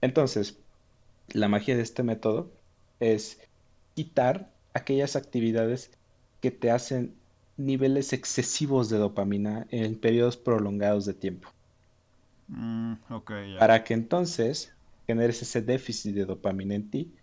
[0.01, 0.59] Entonces,
[1.29, 2.51] la magia de este método
[3.01, 3.41] es
[3.95, 5.91] quitar aquellas actividades
[6.41, 7.15] que te hacen
[7.57, 11.49] niveles excesivos de dopamina en periodos prolongados de tiempo.
[12.49, 12.95] Mm,
[13.59, 14.73] Para que entonces
[15.07, 17.15] generes ese déficit de dopamina en ti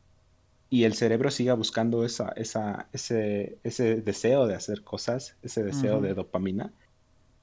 [0.70, 6.00] y el cerebro siga buscando esa, esa, ese, ese deseo de hacer cosas, ese deseo
[6.00, 6.72] de dopamina,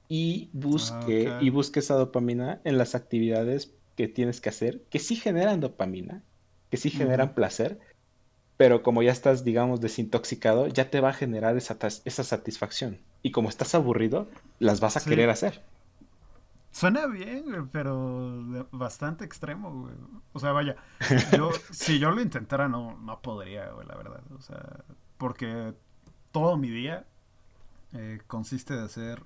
[0.09, 5.15] y busque, y busque esa dopamina en las actividades que tienes que hacer, que sí
[5.15, 6.23] generan dopamina,
[6.71, 7.79] que sí generan placer,
[8.57, 12.97] pero como ya estás, digamos, desintoxicado, ya te va a generar esa, esa satisfacción.
[13.21, 15.61] Y como estás aburrido, las vas a querer hacer.
[16.71, 19.95] Suena bien, pero bastante extremo, güey.
[20.33, 20.75] O sea, vaya,
[21.37, 24.23] yo, si yo lo intentara, no, no podría, güey, la verdad.
[24.35, 24.83] O sea,
[25.17, 25.73] porque
[26.31, 27.05] todo mi día
[27.93, 29.21] eh, consiste de hacer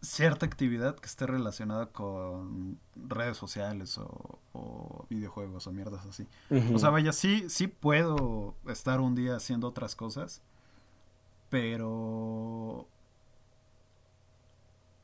[0.00, 6.26] cierta actividad que esté relacionada con redes sociales o, videojuegos o mierdas así.
[6.72, 10.42] O sea, vaya, sí, sí puedo estar un día haciendo otras cosas,
[11.48, 12.86] pero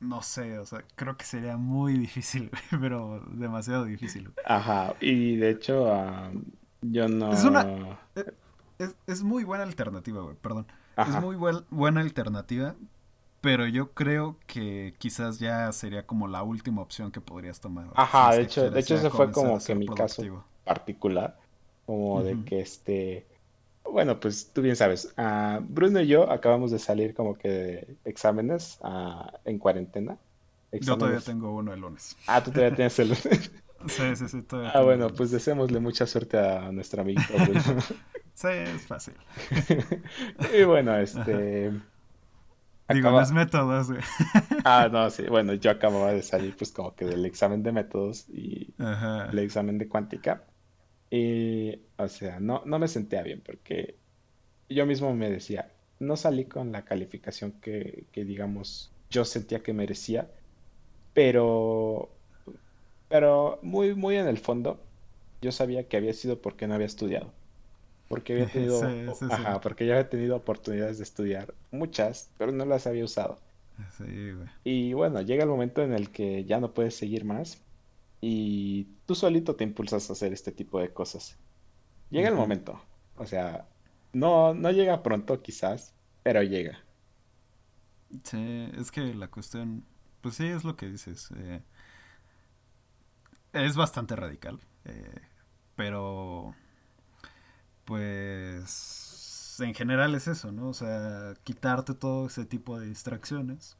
[0.00, 4.32] no sé, o sea, creo que sería muy difícil, pero demasiado difícil.
[4.44, 5.86] Ajá, y de hecho,
[6.82, 7.32] yo no...
[7.32, 7.98] Es una...
[8.78, 10.66] Es, es muy buena alternativa, güey, perdón.
[10.96, 11.36] Es muy
[11.70, 12.74] buena alternativa,
[13.44, 17.88] pero yo creo que quizás ya sería como la última opción que podrías tomar.
[17.94, 21.36] Ajá, de hecho, de hecho ese fue como que mi caso particular,
[21.84, 23.26] como de que este,
[23.84, 27.96] bueno, pues tú bien sabes, uh, Bruno y yo acabamos de salir como que de
[28.06, 30.16] exámenes uh, en cuarentena.
[30.72, 32.16] Yo todavía tengo uno el lunes.
[32.26, 33.52] Ah, tú todavía tienes el lunes.
[33.88, 34.72] sí, sí, sí, todavía.
[34.74, 37.60] Ah, bueno, pues deseémosle mucha suerte a nuestra amiguito Bruno.
[38.32, 39.14] sí, es fácil.
[40.58, 41.72] y bueno, este...
[42.92, 44.02] Digo, los métodos, güey.
[44.64, 45.24] ah, no, sí.
[45.24, 49.78] Bueno, yo acababa de salir, pues, como que del examen de métodos y el examen
[49.78, 50.44] de cuántica.
[51.10, 53.96] Y, o sea, no, no me sentía bien porque
[54.68, 59.72] yo mismo me decía, no salí con la calificación que, que digamos, yo sentía que
[59.72, 60.28] merecía,
[61.14, 62.10] pero,
[63.08, 64.80] pero muy, muy en el fondo,
[65.40, 67.32] yo sabía que había sido porque no había estudiado
[68.08, 68.82] porque había tenido,
[69.30, 73.38] ajá, porque ya había tenido oportunidades de estudiar, muchas, pero no las había usado.
[74.62, 77.60] Y bueno, llega el momento en el que ya no puedes seguir más
[78.20, 81.36] y tú solito te impulsas a hacer este tipo de cosas.
[82.10, 82.80] Llega el momento,
[83.16, 83.66] o sea,
[84.12, 86.78] no, no llega pronto quizás, pero llega.
[88.22, 89.84] Sí, es que la cuestión,
[90.20, 91.30] pues sí, es lo que dices.
[91.36, 91.60] Eh,
[93.52, 95.20] es bastante radical, eh,
[95.74, 96.54] pero
[97.84, 100.68] pues en general es eso, ¿no?
[100.68, 103.76] O sea, quitarte todo ese tipo de distracciones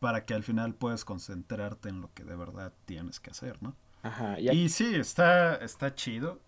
[0.00, 3.74] para que al final puedas concentrarte en lo que de verdad tienes que hacer, ¿no?
[4.02, 4.38] Ajá.
[4.38, 6.40] Y, sí, está, está chido.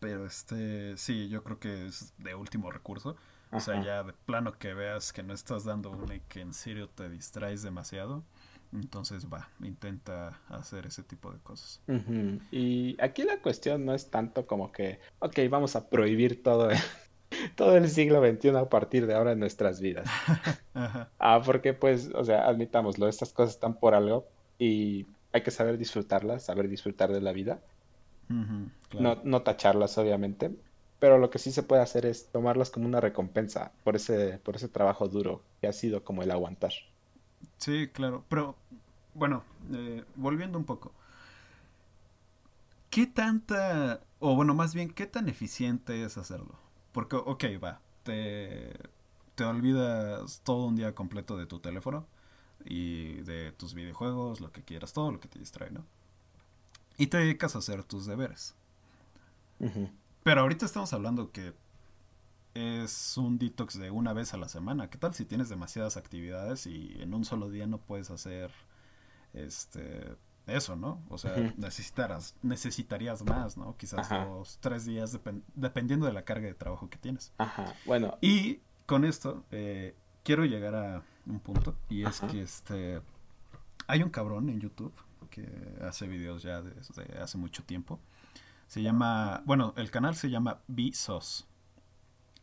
[0.00, 3.16] Pero este, sí, yo creo que es de último recurso.
[3.52, 6.52] O sea, ya de plano que veas que no estás dando una y que en
[6.52, 8.24] serio te distraes demasiado
[8.72, 11.80] entonces va, intenta hacer ese tipo de cosas.
[12.50, 16.78] Y aquí la cuestión no es tanto como que, ok, vamos a prohibir todo el,
[17.56, 20.08] todo el siglo XXI a partir de ahora en nuestras vidas.
[21.18, 24.26] Ah, porque pues, o sea, admitámoslo, estas cosas están por algo
[24.58, 27.60] y hay que saber disfrutarlas, saber disfrutar de la vida.
[28.28, 30.54] no, no tacharlas, obviamente.
[30.98, 34.56] Pero lo que sí se puede hacer es tomarlas como una recompensa por ese, por
[34.56, 36.72] ese trabajo duro que ha sido como el aguantar.
[37.58, 38.24] Sí, claro.
[38.28, 38.56] Pero,
[39.14, 40.92] bueno, eh, volviendo un poco.
[42.90, 46.54] ¿Qué tanta, o bueno, más bien, qué tan eficiente es hacerlo?
[46.92, 48.72] Porque, ok, va, te,
[49.34, 52.06] te olvidas todo un día completo de tu teléfono
[52.64, 55.84] y de tus videojuegos, lo que quieras, todo lo que te distrae, ¿no?
[56.96, 58.54] Y te dedicas a hacer tus deberes.
[60.22, 61.52] Pero ahorita estamos hablando que
[62.56, 64.88] es un detox de una vez a la semana.
[64.88, 68.50] ¿Qué tal si tienes demasiadas actividades y en un solo día no puedes hacer
[69.32, 70.16] este
[70.46, 71.02] eso, ¿no?
[71.08, 73.76] O sea, necesitarás, necesitarías más, ¿no?
[73.76, 75.18] Quizás dos, tres días,
[75.54, 77.32] dependiendo de la carga de trabajo que tienes.
[77.38, 78.16] Ajá, bueno.
[78.20, 83.02] Y con esto, eh, quiero llegar a un punto, y es que este
[83.88, 84.94] hay un cabrón en YouTube
[85.30, 85.48] que
[85.82, 87.98] hace videos ya desde hace mucho tiempo.
[88.68, 91.46] Se llama, bueno, el canal se llama B-Sos.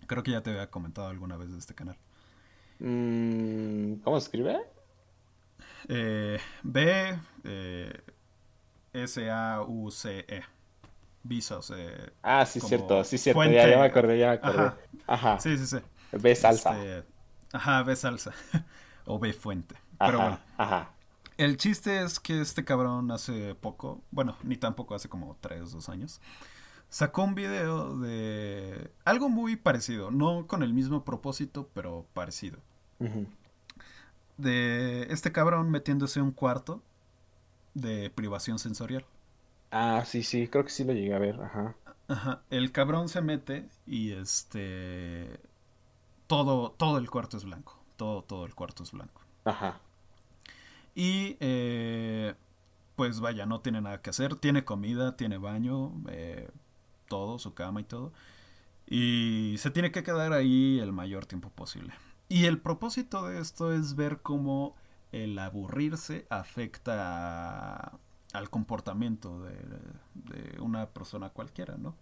[0.08, 1.98] Creo que ya te había comentado alguna vez de este canal.
[2.80, 4.60] Mm, ¿Cómo se escribe?
[5.88, 8.02] Eh, B eh,
[8.94, 10.42] S A U C E.
[11.24, 11.72] Visos.
[11.76, 13.44] Eh, ah, sí, cierto, sí, cierto.
[13.46, 14.72] Ya, ya, me acordé, ya me acordé.
[15.08, 15.39] Ajá.
[15.39, 15.78] Sí, sí, sí.
[16.12, 16.78] B salsa.
[16.84, 17.08] Este,
[17.54, 18.34] ajá, B salsa.
[19.06, 19.76] o B fuente.
[19.98, 20.39] Pero bueno.
[20.58, 20.89] Ajá.
[21.38, 25.89] El chiste es que este cabrón hace poco, bueno, ni tampoco hace como 3, 2
[25.89, 26.22] años,
[26.93, 32.60] sacó un video de algo muy parecido, no con el mismo propósito, pero parecido.
[34.38, 36.84] De este cabrón metiéndose un cuarto
[37.73, 39.06] de privación sensorial.
[39.71, 41.75] Ah, sí, sí, creo que sí lo llegué a ver, ajá.
[42.08, 45.39] Ajá, el cabrón se mete y este
[46.27, 49.21] todo todo el cuarto es blanco, todo todo el cuarto es blanco.
[49.45, 49.79] Ajá.
[50.93, 52.36] Y eh,
[52.95, 56.51] pues vaya, no tiene nada que hacer, tiene comida, tiene baño, eh,
[57.13, 58.12] todo, su cama y todo.
[58.88, 61.93] Y se tiene que quedar ahí el mayor tiempo posible.
[62.28, 64.76] Y el propósito de esto es ver cómo
[65.12, 67.99] el aburrirse afecta
[68.34, 71.95] al comportamiento de, una persona cualquiera, ¿no?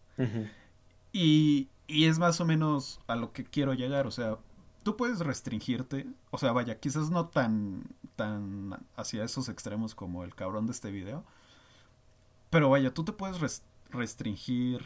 [1.11, 4.37] y, y, es más o menos a lo que quiero llegar, o sea,
[4.83, 7.83] tú puedes restringirte, o sea, vaya, quizás no tan,
[8.15, 11.25] tan hacia esos extremos como el cabrón de este video,
[12.49, 13.41] pero vaya, tú te puedes
[13.91, 14.83] restringir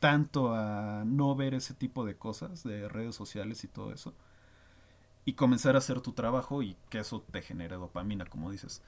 [0.00, 4.14] tanto a no ver ese tipo de cosas de redes sociales y todo eso
[5.24, 8.82] y comenzar a hacer tu trabajo y que eso te genere dopamina, como dices.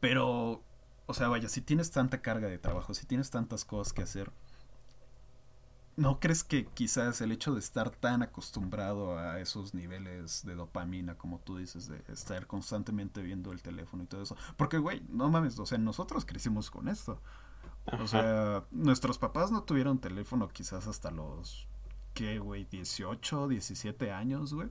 [0.00, 0.62] Pero,
[1.06, 4.30] o sea, vaya, si tienes tanta carga de trabajo, si tienes tantas cosas que hacer,
[5.96, 11.16] ¿no crees que quizás el hecho de estar tan acostumbrado a esos niveles de dopamina,
[11.16, 14.36] como tú dices, de estar constantemente viendo el teléfono y todo eso?
[14.58, 17.22] Porque, güey, no mames, o sea, nosotros crecimos con esto.
[17.98, 21.66] O sea, nuestros papás no tuvieron teléfono quizás hasta los,
[22.14, 22.64] ¿qué, güey?
[22.64, 24.68] 18, 17 años, güey.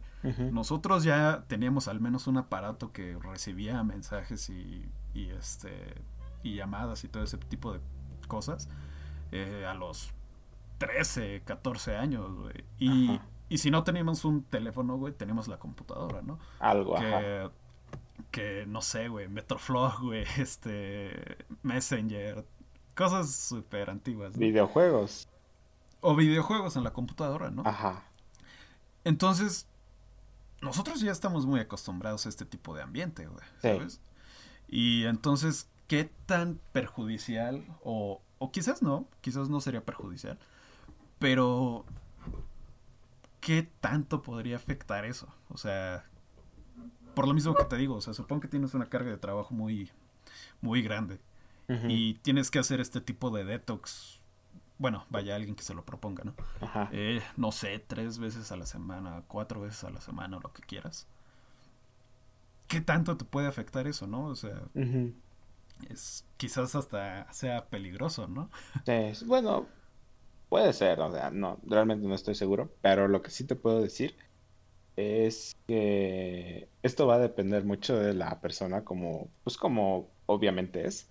[0.52, 5.95] Nosotros ya teníamos al menos un aparato que recibía mensajes y, y, este,
[6.43, 7.82] y llamadas y todo ese tipo de
[8.28, 8.69] cosas
[9.32, 10.13] eh, a los
[10.78, 12.63] 13, 14 años, güey.
[12.78, 13.19] Y,
[13.50, 16.39] y si no teníamos un teléfono, güey, teníamos la computadora, ¿no?
[16.60, 17.50] Algo, que,
[18.32, 22.45] que no sé, güey, Metroflog, güey, este, Messenger,
[22.99, 24.38] Cosas súper antiguas.
[24.38, 25.29] Videojuegos.
[26.01, 27.63] O videojuegos en la computadora, ¿no?
[27.65, 28.03] Ajá.
[29.05, 29.67] Entonces,
[30.62, 33.45] nosotros ya estamos muy acostumbrados a este tipo de ambiente, güey.
[33.62, 34.01] ¿Sabes?
[34.67, 40.38] Y entonces, ¿qué tan perjudicial o, o quizás no, quizás no sería perjudicial,
[41.19, 41.85] pero
[43.39, 45.33] ¿qué tanto podría afectar eso?
[45.47, 46.03] O sea,
[47.15, 49.53] por lo mismo que te digo, o sea, supongo que tienes una carga de trabajo
[49.53, 49.89] muy,
[50.59, 51.17] muy grande
[51.88, 54.19] y tienes que hacer este tipo de detox.
[54.77, 56.34] Bueno, vaya alguien que se lo proponga, ¿no?
[56.91, 60.53] Eh, no sé, tres veces a la semana, cuatro veces a la semana, o lo
[60.53, 61.08] que quieras.
[62.67, 64.27] ¿Qué tanto te puede afectar eso, no?
[64.27, 64.62] O sea,
[65.89, 68.49] es quizás hasta sea peligroso, ¿no?
[68.86, 69.67] Sí, bueno,
[70.49, 73.82] puede ser, o sea, no, realmente no estoy seguro, pero lo que sí te puedo
[73.82, 74.15] decir
[74.95, 81.08] es que esto va a depender mucho de la persona como, pues como obviamente es.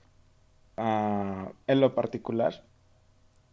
[0.80, 2.64] Ah, en lo particular,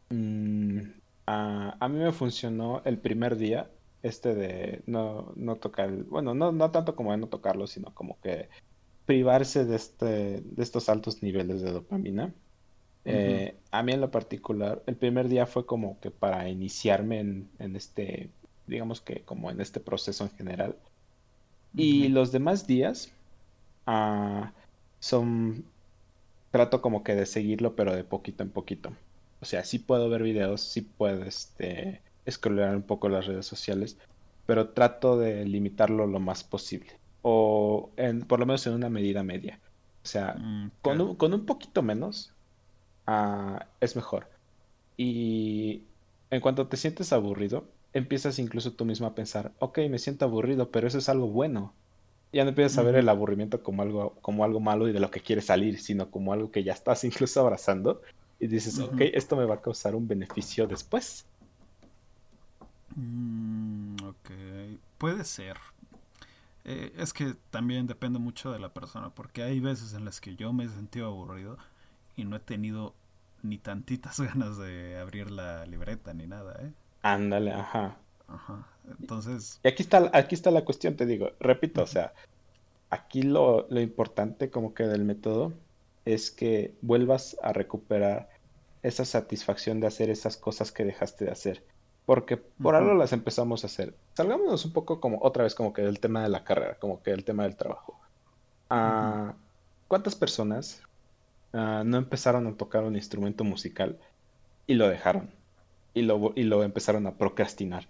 [0.10, 0.80] mm,
[1.26, 3.70] a mí me funcionó el primer día
[4.06, 8.20] este de no, no tocar, bueno, no, no tanto como de no tocarlo, sino como
[8.22, 8.50] que
[9.08, 12.32] privarse de, este, de estos altos niveles de dopamina.
[13.04, 17.50] Eh, a mí en lo particular, el primer día fue como que para iniciarme en,
[17.58, 18.30] en este,
[18.68, 20.76] digamos que como en este proceso en general.
[21.76, 23.12] Y los demás días
[23.88, 24.46] uh,
[25.00, 25.66] son
[26.56, 28.94] trato como que de seguirlo, pero de poquito en poquito.
[29.42, 33.98] O sea, sí puedo ver videos, sí puedo este, scrollear un poco las redes sociales,
[34.46, 36.98] pero trato de limitarlo lo más posible.
[37.24, 39.60] O en, por lo menos en una medida media.
[40.02, 42.32] O sea, mm, con, un, con, un, poquito menos
[43.06, 44.30] ah, es mejor.
[44.96, 45.84] Y
[46.30, 50.72] en cuanto te sientes aburrido, empiezas incluso tú mismo a pensar, ok, me siento aburrido,
[50.72, 51.74] pero eso es algo bueno.
[52.36, 55.10] Ya no empiezas a ver el aburrimiento como algo, como algo malo y de lo
[55.10, 58.02] que quieres salir, sino como algo que ya estás incluso abrazando
[58.42, 61.26] y dices, ok, esto me va a causar un beneficio después.
[62.94, 64.32] Mm, ok,
[64.98, 65.56] puede ser.
[66.66, 70.36] Eh, es que también depende mucho de la persona, porque hay veces en las que
[70.36, 71.58] yo me he sentido aburrido
[72.18, 72.94] y no he tenido
[73.44, 76.74] ni tantitas ganas de abrir la libreta ni nada, ¿eh?
[77.02, 77.96] Ándale, ajá.
[78.28, 78.68] Ajá.
[79.00, 79.60] Entonces.
[79.64, 82.14] Y aquí está, aquí está la cuestión, te digo, repito, o sea,
[82.90, 85.54] aquí lo, lo importante como que del método
[86.06, 88.30] es que vuelvas a recuperar
[88.84, 91.64] esa satisfacción de hacer esas cosas que dejaste de hacer.
[92.06, 93.96] Porque por algo las empezamos a hacer.
[94.14, 97.10] Salgámonos un poco como otra vez como que del tema de la carrera, como que
[97.10, 98.00] del tema del trabajo.
[98.70, 99.34] Ah,
[99.88, 100.84] ¿Cuántas personas
[101.54, 103.98] ah, no empezaron a tocar un instrumento musical
[104.68, 105.32] y lo dejaron?
[105.96, 107.88] Y lo, y lo empezaron a procrastinar.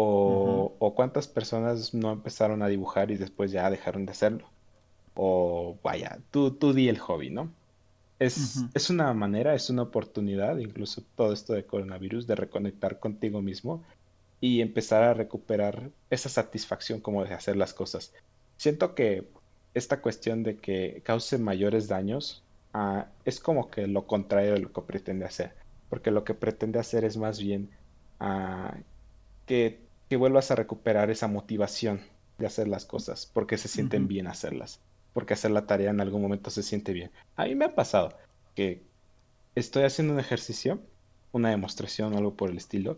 [0.00, 4.48] O, cuántas personas no empezaron a dibujar y después ya dejaron de hacerlo.
[5.14, 7.50] O vaya, tú, tú di el hobby, ¿no?
[8.20, 13.42] Es, es una manera, es una oportunidad, incluso todo esto de coronavirus, de reconectar contigo
[13.42, 13.82] mismo
[14.40, 18.12] y empezar a recuperar esa satisfacción como de hacer las cosas.
[18.56, 19.28] Siento que
[19.74, 24.72] esta cuestión de que cause mayores daños ah, es como que lo contrario de lo
[24.72, 25.54] que pretende hacer,
[25.90, 27.70] porque lo que pretende hacer es más bien
[28.20, 28.76] ah,
[29.46, 32.00] que que vuelvas a recuperar esa motivación
[32.38, 34.80] de hacer las cosas, porque se sienten bien hacerlas,
[35.12, 37.10] porque hacer la tarea en algún momento se siente bien.
[37.36, 38.16] A mí me ha pasado
[38.54, 38.82] que
[39.54, 40.80] estoy haciendo un ejercicio,
[41.32, 42.96] una demostración o algo por el estilo,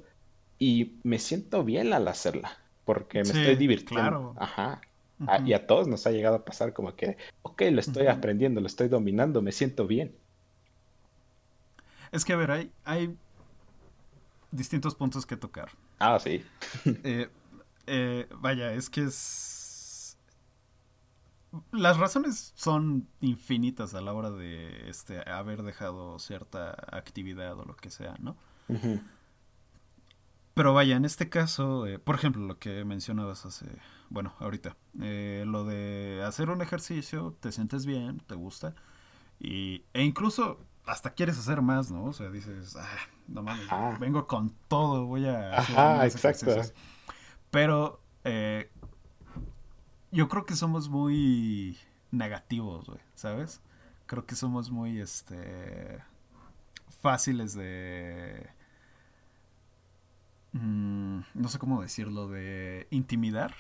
[0.58, 4.34] y me siento bien al hacerla, porque me estoy divirtiendo.
[4.38, 4.82] Ajá.
[5.44, 8.66] y a todos nos ha llegado a pasar como que, ok, lo estoy aprendiendo, lo
[8.66, 10.14] estoy dominando, me siento bien.
[12.12, 13.16] Es que, a ver, hay, hay
[14.50, 15.70] distintos puntos que tocar.
[15.98, 16.44] Ah, sí.
[17.04, 17.28] Eh,
[17.86, 20.16] eh, vaya, es que es...
[21.72, 27.74] Las razones son infinitas a la hora de este, haber dejado cierta actividad o lo
[27.74, 28.36] que sea, ¿no?
[30.54, 33.66] Pero vaya, en este caso, eh, por ejemplo, lo que mencionabas hace,
[34.10, 38.76] bueno, ahorita, lo de hacer un ejercicio, te sientes bien, te gusta,
[39.40, 42.04] y, e incluso hasta quieres hacer más, ¿no?
[42.04, 42.98] O sea, dices, ah,
[43.30, 43.66] no mames,
[43.98, 46.46] vengo con todo, voy a hacer Ajá, exacto.
[47.50, 48.70] Pero eh,
[50.10, 51.78] yo creo que somos muy
[52.10, 53.60] negativos, güey, ¿sabes?
[54.06, 56.02] Creo que somos muy, este,
[57.00, 58.50] fáciles de...
[60.52, 63.54] Mm, no sé cómo decirlo, de intimidar.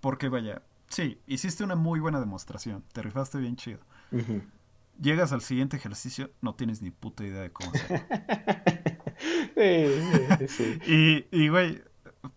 [0.00, 3.80] Porque vaya, sí, hiciste una muy buena demostración, te rifaste bien chido.
[5.00, 8.06] Llegas al siguiente ejercicio, no tienes ni puta idea de cómo hacerlo.
[9.18, 10.78] sí, sí.
[10.86, 11.82] y, y, güey,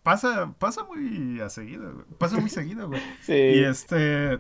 [0.04, 2.06] pasa, pasa muy a seguido, güey.
[2.18, 3.02] Pasa muy seguido, güey.
[3.22, 3.34] Sí.
[3.34, 4.40] Y este.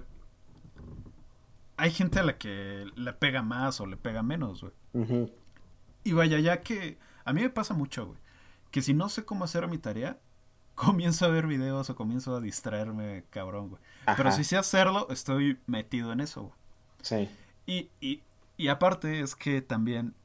[1.77, 5.31] Hay gente a la que le pega más o le pega menos, güey.
[6.03, 6.97] Y vaya, ya que.
[7.25, 8.19] A mí me pasa mucho, güey.
[8.71, 10.19] Que si no sé cómo hacer mi tarea,
[10.75, 13.81] comienzo a ver videos o comienzo a distraerme, cabrón, güey.
[14.17, 16.53] Pero si sé hacerlo, estoy metido en eso, güey.
[17.01, 17.29] Sí.
[17.65, 18.23] Y, y,
[18.57, 20.15] y aparte es que también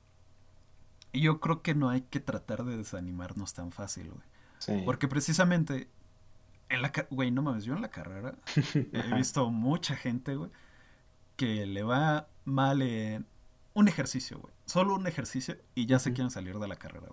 [1.20, 4.22] yo creo que no hay que tratar de desanimarnos tan fácil, güey.
[4.58, 4.82] Sí.
[4.84, 5.88] Porque precisamente
[6.68, 8.34] en la güey, no mames, yo en la carrera
[8.74, 10.50] he visto mucha gente, güey,
[11.36, 13.26] que le va mal en
[13.74, 14.52] un ejercicio, güey.
[14.66, 17.08] Solo un ejercicio y ya se quieren salir de la carrera,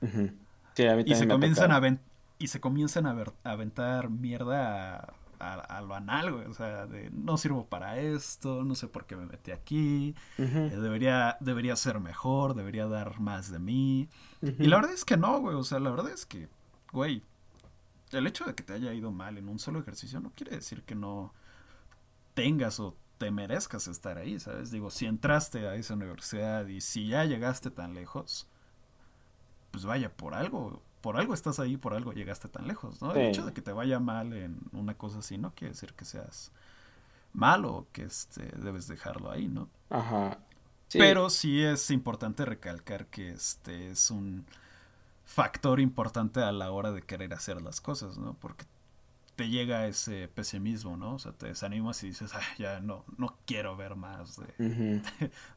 [0.00, 0.32] güey.
[0.74, 1.98] sí, a mí y se comienzan a
[2.38, 6.46] y se comienzan a, ver, a aventar mierda a, a, lo anal, güey.
[6.46, 10.44] O sea, de no sirvo para esto, no sé por qué me metí aquí, eh,
[10.80, 14.08] debería, debería ser mejor, debería dar más de mí.
[14.40, 15.56] Y la verdad es que no, güey.
[15.56, 16.48] O sea, la verdad es que,
[16.92, 17.22] güey,
[18.12, 20.82] el hecho de que te haya ido mal en un solo ejercicio no quiere decir
[20.82, 21.32] que no
[22.34, 24.70] tengas o te merezcas estar ahí, ¿sabes?
[24.70, 28.48] Digo, si entraste a esa universidad y si ya llegaste tan lejos,
[29.70, 33.12] pues vaya, por algo por algo estás ahí, por algo llegaste tan lejos, ¿no?
[33.12, 36.06] El hecho de que te vaya mal en una cosa así no quiere decir que
[36.06, 36.52] seas
[37.34, 39.68] malo, que este, debes dejarlo ahí, ¿no?
[39.90, 40.38] Ajá.
[40.92, 44.46] Pero sí es importante recalcar que este es un
[45.24, 48.34] factor importante a la hora de querer hacer las cosas, ¿no?
[48.34, 48.64] Porque
[49.42, 51.16] te llega ese pesimismo, ¿no?
[51.16, 54.40] O sea, te desanimas y dices, Ay, ya no, no quiero ver más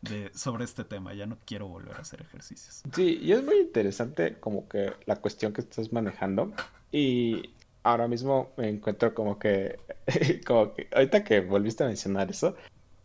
[0.02, 2.82] de, sobre este tema, ya no quiero volver a hacer ejercicios.
[2.96, 6.52] Sí, y es muy interesante como que la cuestión que estás manejando
[6.92, 9.78] y ahora mismo me encuentro como que,
[10.48, 12.56] como que ahorita que volviste a mencionar eso,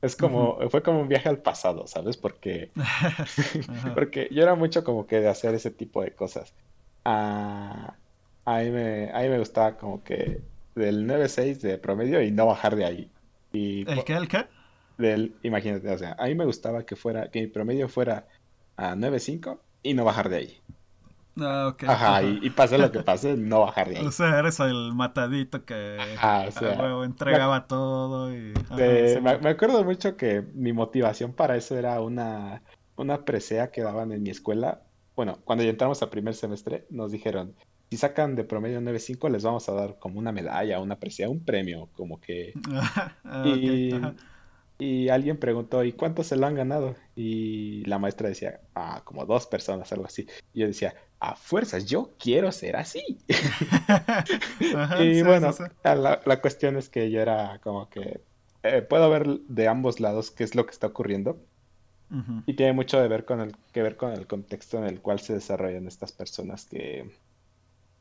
[0.00, 2.16] es como, fue como un viaje al pasado, ¿sabes?
[2.16, 2.70] Porque,
[3.94, 6.54] porque yo era mucho como que de hacer ese tipo de cosas.
[7.04, 7.96] Ah,
[8.46, 10.40] a, mí me, a mí me gustaba como que
[10.74, 13.10] del 9.6 de promedio y no bajar de ahí.
[13.52, 14.14] Y, ¿El qué?
[14.14, 14.46] ¿El qué?
[14.98, 18.26] Del, imagínate, o sea, a mí me gustaba que fuera, que mi promedio fuera
[18.76, 20.56] a 9.5 y no bajar de ahí.
[21.38, 21.84] Ah, ok.
[21.84, 24.06] Ajá, y, y pase lo que pase, no bajar de ahí.
[24.06, 28.52] O sea, eres el matadito que Ajá, o sea, a huevo entregaba todo y...
[28.66, 29.20] ajá, de- sí.
[29.20, 32.62] me, me acuerdo mucho que mi motivación para eso era una,
[32.96, 34.82] una presea que daban en mi escuela.
[35.16, 37.54] Bueno, cuando ya entramos a primer semestre, nos dijeron,
[37.90, 41.44] si sacan de promedio 9.5 les vamos a dar como una medalla, una presea, un
[41.44, 42.52] premio, como que...
[43.24, 44.14] Ah, Y, ok, ajá.
[44.78, 46.96] y alguien preguntó, ¿y cuántos se lo han ganado?
[47.16, 50.26] Y la maestra decía, ah, como dos personas, algo así.
[50.54, 53.18] Y yo decía, a fuerzas, yo quiero ser así.
[54.74, 55.64] Ajá, Y sí, bueno, sí, sí.
[55.84, 58.20] a la, la cuestión es que yo era como que
[58.62, 61.38] eh, puedo ver de ambos lados qué es lo que está ocurriendo
[62.44, 65.20] y tiene mucho de ver con el, que ver con el contexto en el cual
[65.20, 67.08] se desarrollan estas personas que,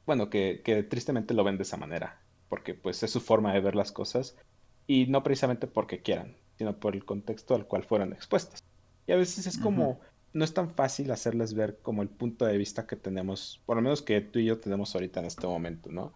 [0.09, 3.59] bueno, que, que tristemente lo ven de esa manera, porque pues es su forma de
[3.59, 4.35] ver las cosas
[4.87, 8.63] y no precisamente porque quieran, sino por el contexto al cual fueron expuestos.
[9.05, 9.99] Y a veces es como,
[10.33, 13.83] no es tan fácil hacerles ver como el punto de vista que tenemos, por lo
[13.83, 16.11] menos que tú y yo tenemos ahorita en este momento, ¿no?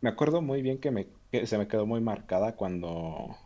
[0.00, 3.36] Me acuerdo muy bien que, me, que se me quedó muy marcada cuando,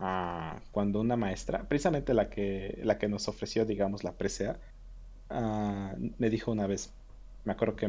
[0.00, 4.58] ah, cuando una maestra, precisamente la que, la que nos ofreció, digamos, la presea,
[5.30, 6.92] ah, me dijo una vez,
[7.44, 7.86] me acuerdo que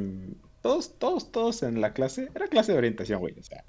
[0.62, 3.64] todos, todos, todos en la clase, era clase de orientación, güey, o sea,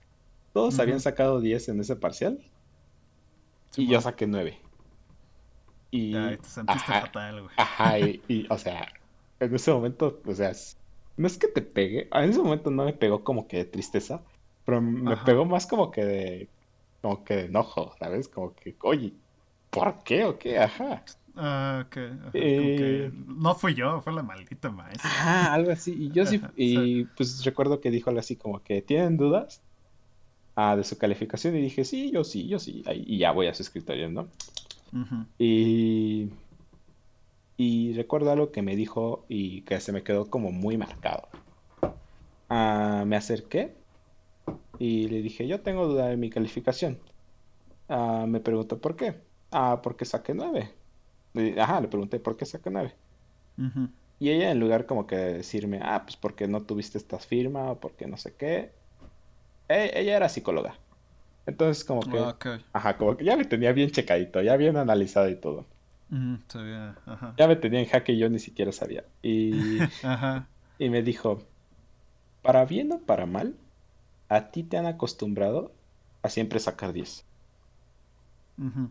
[0.55, 2.41] todos habían sacado 10 en ese parcial
[3.77, 4.63] y yo saqué 9.
[5.91, 7.55] Y, te sentiste ajá, fatal, güey.
[7.57, 8.89] Ajá, y, y, o sea,
[9.41, 10.53] en ese momento, o sea,
[11.17, 14.25] no es que te pegue, en ese momento no me pegó como que de tristeza,
[14.65, 15.25] pero me Ajá.
[15.25, 16.53] pegó más como que de,
[17.03, 18.29] como que de enojo, ¿sabes?
[18.29, 19.15] Como que, oye,
[19.71, 20.59] ¿por qué o qué?
[20.59, 21.05] Ajá.
[21.37, 21.97] Ah, ok.
[22.27, 25.11] ajá, como Eh, que no fui yo, fue la maldita maestra.
[25.11, 25.95] Ajá, algo así.
[25.97, 29.61] Y yo sí, y pues recuerdo que dijo algo así como que, ¿tienen dudas?
[30.57, 33.55] Ah, de su calificación, y dije, sí, yo sí, yo sí, y ya voy a
[33.55, 34.29] su escritorio, ¿no?
[35.39, 36.31] Y,
[37.57, 41.29] y recuerdo algo que me dijo y que se me quedó como muy marcado.
[42.49, 43.77] Ah, me acerqué
[44.79, 46.99] y le dije, yo tengo duda de mi calificación.
[47.89, 49.23] Ah, me preguntó por qué.
[49.51, 50.75] Ah, porque saqué nueve.
[51.35, 52.71] Le- Ajá, le pregunté por qué saqué
[54.21, 57.73] Y ella en lugar como que de decirme, ah, pues porque no tuviste esta firma
[57.73, 58.75] o porque no sé qué.
[59.69, 60.81] e- ella era psicóloga.
[61.47, 65.29] Entonces como que, Ah, ajá, como que ya me tenía bien checadito, ya bien analizado
[65.31, 65.69] y todo.
[66.11, 67.39] Ujú, sabía, ajá.
[67.39, 69.09] Ya me tenía en jaque y yo ni siquiera sabía.
[69.23, 70.49] Y, Ajá.
[70.79, 71.39] y me dijo,
[72.43, 73.61] para bien o para mal,
[74.29, 75.77] a ti te han acostumbrado
[76.23, 77.29] a siempre sacar 10.
[78.59, 78.91] ujú.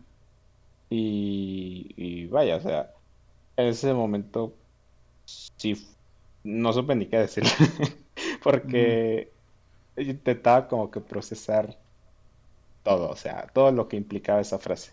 [0.90, 2.92] Y, y vaya, o sea,
[3.66, 4.60] ese momento
[5.24, 5.76] sí,
[6.44, 7.44] no supe ni qué decir.
[8.42, 9.36] Porque
[9.96, 11.78] intentaba como que procesar
[12.82, 14.92] todo, o sea, todo lo que implicaba esa frase.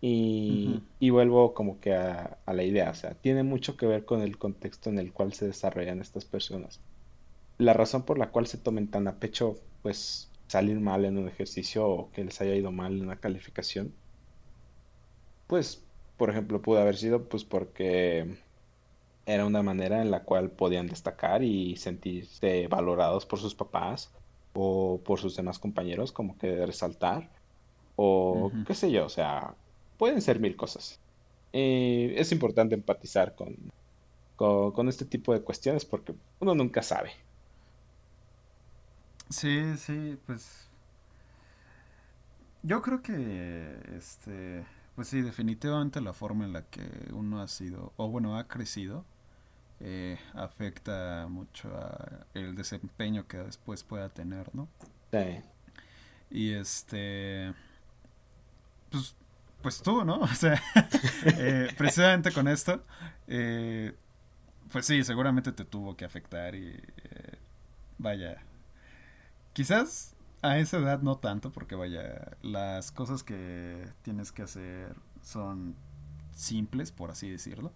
[0.00, 4.04] Y, y vuelvo como que a, a la idea, o sea, tiene mucho que ver
[4.06, 6.82] con el contexto en el cual se desarrollan estas personas.
[7.58, 11.28] La razón por la cual se tomen tan a pecho, pues, salir mal en un
[11.28, 13.98] ejercicio o que les haya ido mal en una calificación,
[15.46, 15.83] pues,
[16.16, 18.38] por ejemplo, pudo haber sido pues porque
[19.26, 24.10] era una manera en la cual podían destacar y sentirse valorados por sus papás
[24.52, 27.30] o por sus demás compañeros, como que resaltar,
[27.96, 29.54] o qué sé yo, o sea,
[29.98, 31.00] pueden ser mil cosas.
[31.52, 33.56] Eh, es importante empatizar con,
[34.36, 37.12] con, con este tipo de cuestiones porque uno nunca sabe.
[39.30, 40.68] Sí, sí, pues.
[42.62, 46.82] Yo creo que, este, pues sí, definitivamente la forma en la que
[47.12, 49.04] uno ha sido, o bueno, ha crecido,
[49.80, 54.68] eh, afecta mucho a el desempeño que después pueda tener, ¿no?
[55.12, 55.40] Sí.
[56.30, 57.52] Y este,
[58.90, 59.16] pues,
[59.62, 60.18] pues tú, ¿no?
[60.20, 60.62] O sea,
[61.24, 62.84] eh, precisamente con esto,
[63.26, 63.94] eh,
[64.70, 66.80] pues sí, seguramente te tuvo que afectar y
[67.98, 68.42] vaya,
[69.52, 70.13] quizás
[70.44, 75.76] a esa edad no tanto, porque vaya, las cosas que tienes que hacer son
[76.32, 77.72] simples, por así decirlo.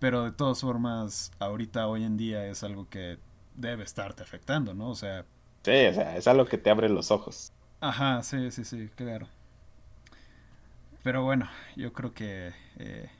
[0.00, 3.18] Pero de todas formas, ahorita, hoy en día, es algo que
[3.56, 4.90] debe estarte afectando, ¿no?
[4.90, 5.26] O sea,
[5.64, 7.52] Sí, o sea, es algo que te abre los ojos.
[7.80, 9.28] Ajá, sí, sí, sí, claro.
[11.02, 13.10] Pero bueno, yo creo que eh,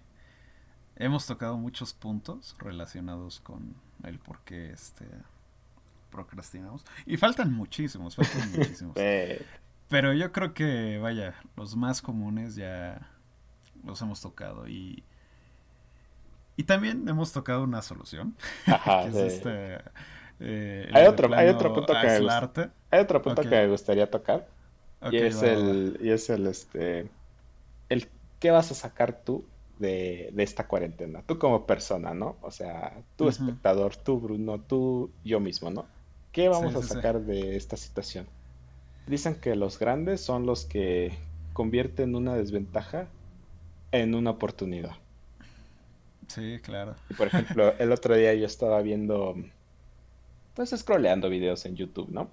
[0.97, 5.07] hemos tocado muchos puntos relacionados con el por qué este,
[6.17, 6.85] procrastinamos.
[7.05, 8.97] Y faltan muchísimos, faltan muchísimos.
[9.89, 13.09] Pero yo creo que, vaya, los más comunes ya
[13.85, 14.67] los hemos tocado.
[14.67, 15.05] Y,
[16.57, 18.35] y también hemos tocado una solución,
[18.67, 19.79] Ajá, que es este...
[20.41, 22.71] eh, Hay de otro, hay otro punto que aislarte.
[22.91, 24.49] Hay otro punto que me gustaría tocar.
[25.13, 27.09] y es el, y es el, este,
[27.91, 28.09] el
[28.41, 29.45] qué vas a sacar tú
[29.79, 32.37] de, esta cuarentena, tú como persona, ¿no?
[32.41, 35.87] O sea, tú espectador, tú Bruno, tú yo mismo, ¿no?
[36.37, 38.27] ¿Qué vamos a sacar de esta situación?
[39.07, 41.17] Dicen que los grandes son los que
[41.55, 43.07] convierten una desventaja
[43.91, 44.91] en una oportunidad.
[46.29, 46.95] Sí, claro.
[47.09, 49.35] Y por ejemplo, el otro día yo estaba viendo,
[50.53, 52.29] pues scrolleando videos en YouTube, ¿no?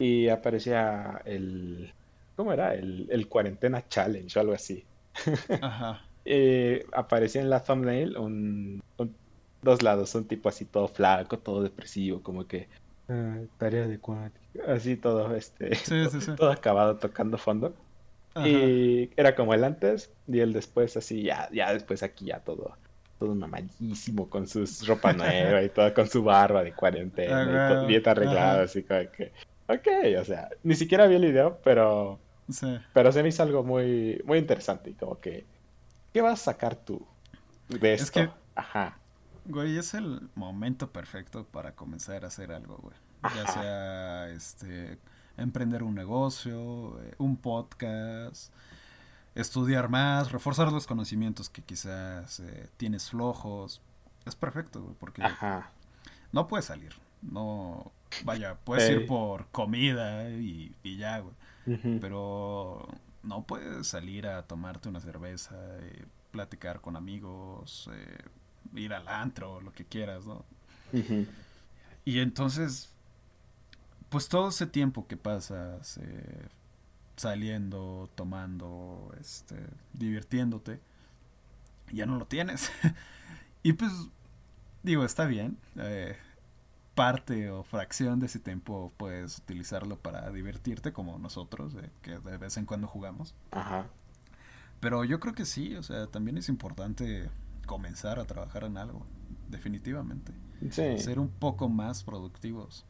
[0.00, 1.92] Y aparecía el,
[2.34, 2.74] ¿cómo era?
[2.74, 4.84] El, el cuarentena challenge o algo así.
[5.62, 6.02] Ajá.
[6.28, 8.82] Eh, aparecía en la thumbnail un,
[9.62, 12.68] dos lados, un tipo así todo flaco, todo depresivo, como que
[13.08, 15.70] ah, tarea de cuántica, así todo, este,
[16.36, 17.74] todo acabado tocando fondo.
[18.44, 22.76] Y era como el antes y el después, así, ya, ya después aquí ya todo,
[23.18, 28.10] todo mamadísimo con sus ropa nueva y todo con su barba de cuarentena y dieta
[28.10, 29.32] arreglada, así como que,
[29.68, 32.18] ok, o sea, ni siquiera vi el video, pero,
[32.92, 35.46] pero se me hizo algo muy, muy interesante y como que,
[36.12, 37.06] ¿qué vas a sacar tú
[37.70, 38.04] de esto?
[38.04, 38.98] Es que, Ajá.
[39.48, 42.96] Güey, es el momento perfecto para comenzar a hacer algo, güey.
[43.34, 44.98] Ya sea, este
[45.36, 48.52] emprender un negocio, eh, un podcast,
[49.34, 53.80] estudiar más, reforzar los conocimientos que quizás eh, tienes flojos.
[54.24, 55.22] Es perfecto, porque
[56.32, 56.92] no puedes salir.
[57.22, 57.92] No,
[58.24, 61.34] vaya, puedes ir por comida y, ya, güey.
[62.00, 62.88] Pero
[63.22, 65.54] no puedes salir a tomarte una cerveza,
[65.92, 68.18] y platicar con amigos, eh,
[68.74, 70.44] ir al antro, lo que quieras, ¿no?
[72.04, 72.90] Y entonces
[74.08, 76.48] pues todo ese tiempo que pasas eh,
[77.16, 79.56] saliendo, tomando, este,
[79.92, 80.80] divirtiéndote,
[81.92, 82.70] ya no lo tienes.
[83.62, 83.92] y pues,
[84.82, 85.58] digo, está bien.
[85.76, 86.16] Eh,
[86.94, 92.38] parte o fracción de ese tiempo puedes utilizarlo para divertirte como nosotros, eh, que de
[92.38, 93.34] vez en cuando jugamos.
[93.50, 93.86] Ajá.
[94.80, 97.28] Pero yo creo que sí, o sea, también es importante
[97.66, 99.06] comenzar a trabajar en algo,
[99.48, 100.32] definitivamente.
[100.70, 100.98] Sí.
[100.98, 102.86] Ser un poco más productivos.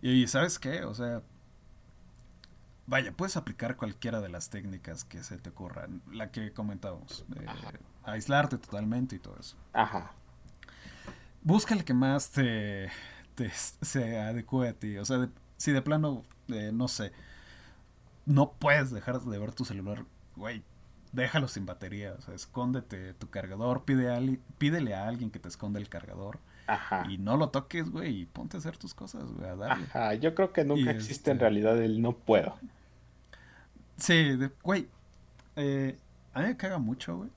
[0.00, 1.22] Y sabes qué, o sea,
[2.86, 7.24] vaya, puedes aplicar cualquiera de las técnicas que se te ocurran, la que comentábamos,
[8.04, 9.56] aislarte totalmente y todo eso.
[9.72, 10.12] Ajá.
[11.42, 12.90] Busca el que más te,
[13.50, 17.12] se adecue a ti, o sea, si de plano, eh, no sé,
[18.26, 20.04] no puedes dejar de ver tu celular,
[20.36, 20.62] güey,
[21.14, 24.20] déjalo sin batería, o sea, escóndete tu cargador, pide a,
[24.58, 27.06] pídele a alguien que te esconda el cargador Ajá.
[27.10, 29.84] Y no lo toques, güey, y ponte a hacer tus cosas, güey, a darle.
[29.86, 32.56] Ajá, yo creo que nunca existe en este realidad el no puedo.
[33.96, 34.88] Sí, güey,
[35.56, 35.98] eh,
[36.32, 37.30] a mí me caga mucho, güey,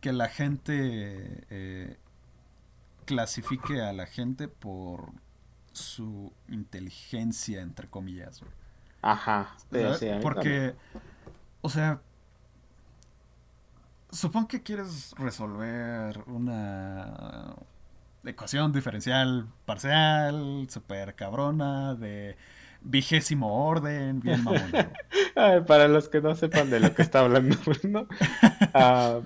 [0.00, 1.96] que la gente eh,
[3.04, 5.10] clasifique a la gente por
[5.72, 8.52] su inteligencia, entre comillas, güey.
[9.02, 9.54] Ajá,
[9.98, 10.74] sí, Porque,
[11.60, 12.00] o sea,
[14.14, 17.54] supongo que quieres resolver una
[18.24, 22.36] ecuación diferencial parcial, super cabrona, de
[22.80, 24.72] vigésimo orden, bien mamón.
[25.66, 28.06] Para los que no sepan de lo que está hablando ¿no?
[28.72, 29.20] Ah,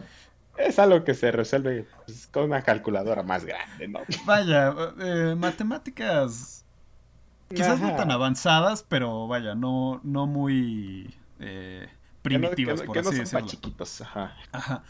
[0.56, 4.00] es algo que se resuelve pues, con una calculadora más grande, ¿no?
[4.24, 6.64] Vaya, eh, matemáticas
[7.48, 11.88] quizás no tan avanzadas, pero vaya, no, no muy eh,
[12.28, 13.46] primitivas, por así decirlo.
[13.46, 14.36] chiquitos, ajá.
[14.52, 14.82] Ajá.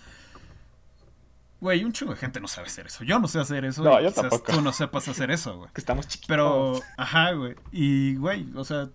[1.61, 3.03] Güey, un chingo de gente no sabe hacer eso.
[3.03, 3.83] Yo no sé hacer eso.
[3.83, 4.53] No, yo tampoco.
[4.53, 5.71] Tú no sepas hacer eso, güey.
[5.73, 6.29] Que estamos chiquitos.
[6.29, 7.57] Pero, ajá, güey.
[7.73, 8.91] Y, güey, o sea,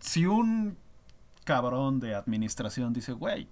[0.00, 0.76] si un
[1.44, 3.48] cabrón de administración dice, güey,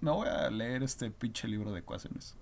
[0.00, 2.36] me voy a leer este pinche libro de ecuaciones.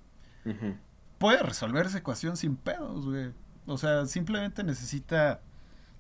[1.19, 3.33] Puede resolver esa ecuación sin pedos, güey.
[3.67, 5.41] O sea, simplemente necesita,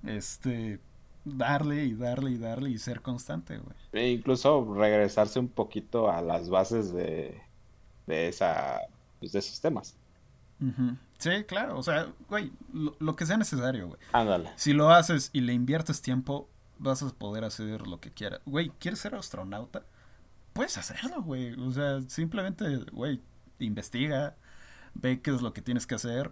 [0.04, 0.80] este,
[1.24, 3.76] darle y darle y darle y ser constante, güey.
[3.92, 7.40] E incluso regresarse un poquito a las bases de,
[8.06, 8.80] de esa
[9.20, 9.96] pues, de esos temas.
[11.18, 14.00] Sí, claro, o sea, güey, lo, que sea necesario, güey.
[14.12, 14.50] Ándale.
[14.56, 16.48] Si lo haces y le inviertes tiempo,
[16.78, 18.40] vas a poder hacer lo que quieras.
[18.46, 19.82] Güey, ¿quieres ser astronauta?
[20.52, 21.54] Puedes hacerlo, güey.
[21.54, 23.20] O sea, simplemente, güey,
[23.58, 24.36] investiga,
[24.94, 26.30] ve qué es lo que tienes que hacer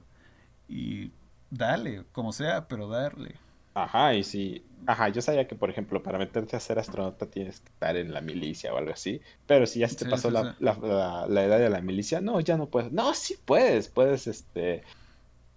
[0.68, 1.12] y
[1.50, 3.36] dale, como sea, pero darle.
[3.74, 7.60] Ajá, y si, ajá, yo sabía que, por ejemplo, para meterte a ser astronauta tienes
[7.60, 10.56] que estar en la milicia o algo así, pero si ya se te pasó la,
[10.58, 12.90] La, edad de la milicia, no, ya no puedes.
[12.90, 14.82] No, sí puedes, puedes, este,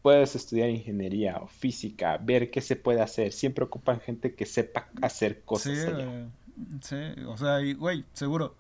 [0.04, 3.32] puedes estudiar ingeniería o física, ver qué se puede hacer.
[3.32, 5.74] Siempre ocupan gente que sepa hacer cosas.
[5.76, 8.56] Sí, sí o sea, y, güey, seguro,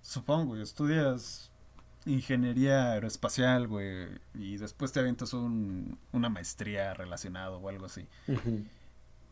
[0.00, 1.50] supongo, estudias
[2.06, 8.06] ingeniería aeroespacial, güey, y después te avientas un, una maestría relacionada o algo así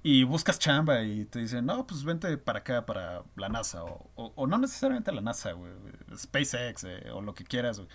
[0.07, 4.11] y buscas chamba y te dicen, no, pues vente para acá, para la NASA, o,
[4.15, 5.73] o, no necesariamente la NASA, güey,
[6.15, 7.89] SpaceX, eh, o lo que quieras, güey.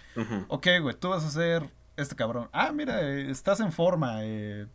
[0.47, 2.49] Ok, güey, tú vas a ser este cabrón.
[2.51, 4.66] Ah, mira, eh, estás en forma, eh,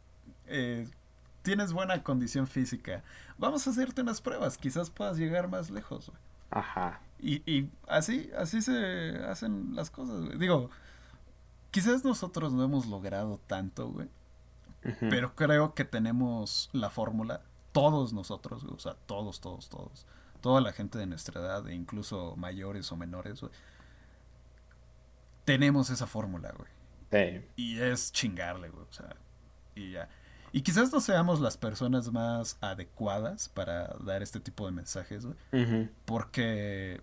[1.43, 3.03] tienes buena condición física.
[3.37, 6.21] Vamos a hacerte unas pruebas, quizás puedas llegar más lejos, güey.
[6.53, 7.01] Ajá.
[7.19, 10.39] Y, y así, así se hacen las cosas, güey.
[10.39, 10.71] Digo,
[11.73, 14.09] quizás nosotros no hemos logrado tanto, güey
[15.01, 20.07] pero creo que tenemos la fórmula, todos nosotros, o sea, todos, todos, todos,
[20.41, 23.41] toda la gente de nuestra edad, e incluso mayores o menores,
[25.45, 26.71] tenemos esa fórmula, güey.
[27.11, 27.45] Sí.
[27.57, 29.17] Y es chingarle, güey, o sea,
[29.75, 30.09] y ya.
[30.53, 35.91] Y quizás no seamos las personas más adecuadas para dar este tipo de mensajes, güey.
[36.05, 37.01] Porque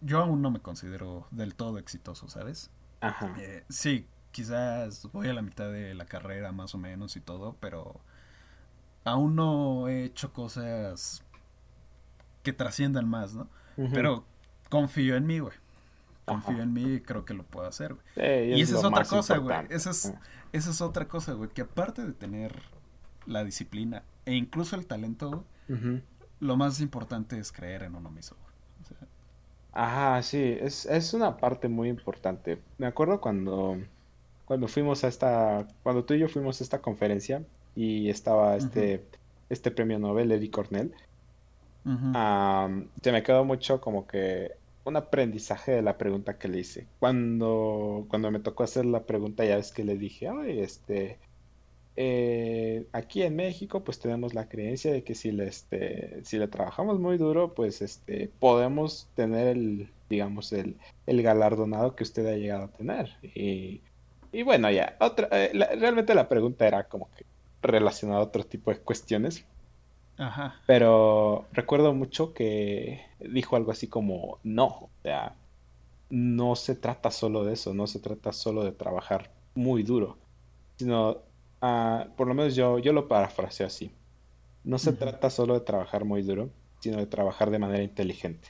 [0.00, 2.70] yo aún no me considero del todo exitoso, ¿sabes?
[3.00, 3.32] Ajá.
[3.38, 7.56] Eh, sí, quizás voy a la mitad de la carrera más o menos y todo,
[7.60, 8.00] pero
[9.04, 11.22] aún no he hecho cosas
[12.42, 13.48] que trasciendan más, ¿no?
[13.92, 14.24] Pero
[14.68, 15.54] confío en mí, güey.
[16.24, 18.54] Confío en mí y creo que lo puedo hacer, güey.
[18.54, 19.56] y esa es otra cosa, güey.
[19.70, 20.12] Esa es,
[20.52, 21.50] esa es otra cosa, güey.
[21.50, 22.62] Que aparte de tener
[23.26, 25.44] la disciplina e incluso el talento,
[26.40, 28.52] lo más importante es creer en uno mismo, güey.
[29.74, 32.60] Ajá, sí, es, es una parte muy importante.
[32.76, 33.78] Me acuerdo cuando
[34.44, 37.42] cuando fuimos a esta, cuando tú y yo fuimos a esta conferencia
[37.74, 39.04] y estaba este,
[39.48, 40.92] este premio Nobel, Eddie Cornell,
[41.84, 44.52] se me quedó mucho como que
[44.84, 46.86] un aprendizaje de la pregunta que le hice.
[46.98, 51.18] Cuando, cuando me tocó hacer la pregunta, ya ves que le dije, ay, este,
[51.96, 56.48] eh, aquí en México, pues tenemos la creencia de que si le, este, si le
[56.48, 60.76] trabajamos muy duro, pues este, podemos tener el, digamos, el,
[61.06, 63.10] el galardonado que usted ha llegado a tener.
[63.22, 63.82] Y
[64.32, 67.24] y bueno, ya, otra, eh, realmente la pregunta era como que
[67.62, 69.44] relacionada a otro tipo de cuestiones.
[70.18, 70.60] Ajá.
[70.66, 75.34] Pero recuerdo mucho que dijo algo así como, no, o sea,
[76.10, 80.18] no se trata solo de eso, no se trata solo de trabajar muy duro,
[80.76, 81.22] sino,
[81.62, 83.90] uh, por lo menos yo, yo lo parafraseo así,
[84.64, 88.48] no se trata solo de trabajar muy duro, sino de trabajar de manera inteligente.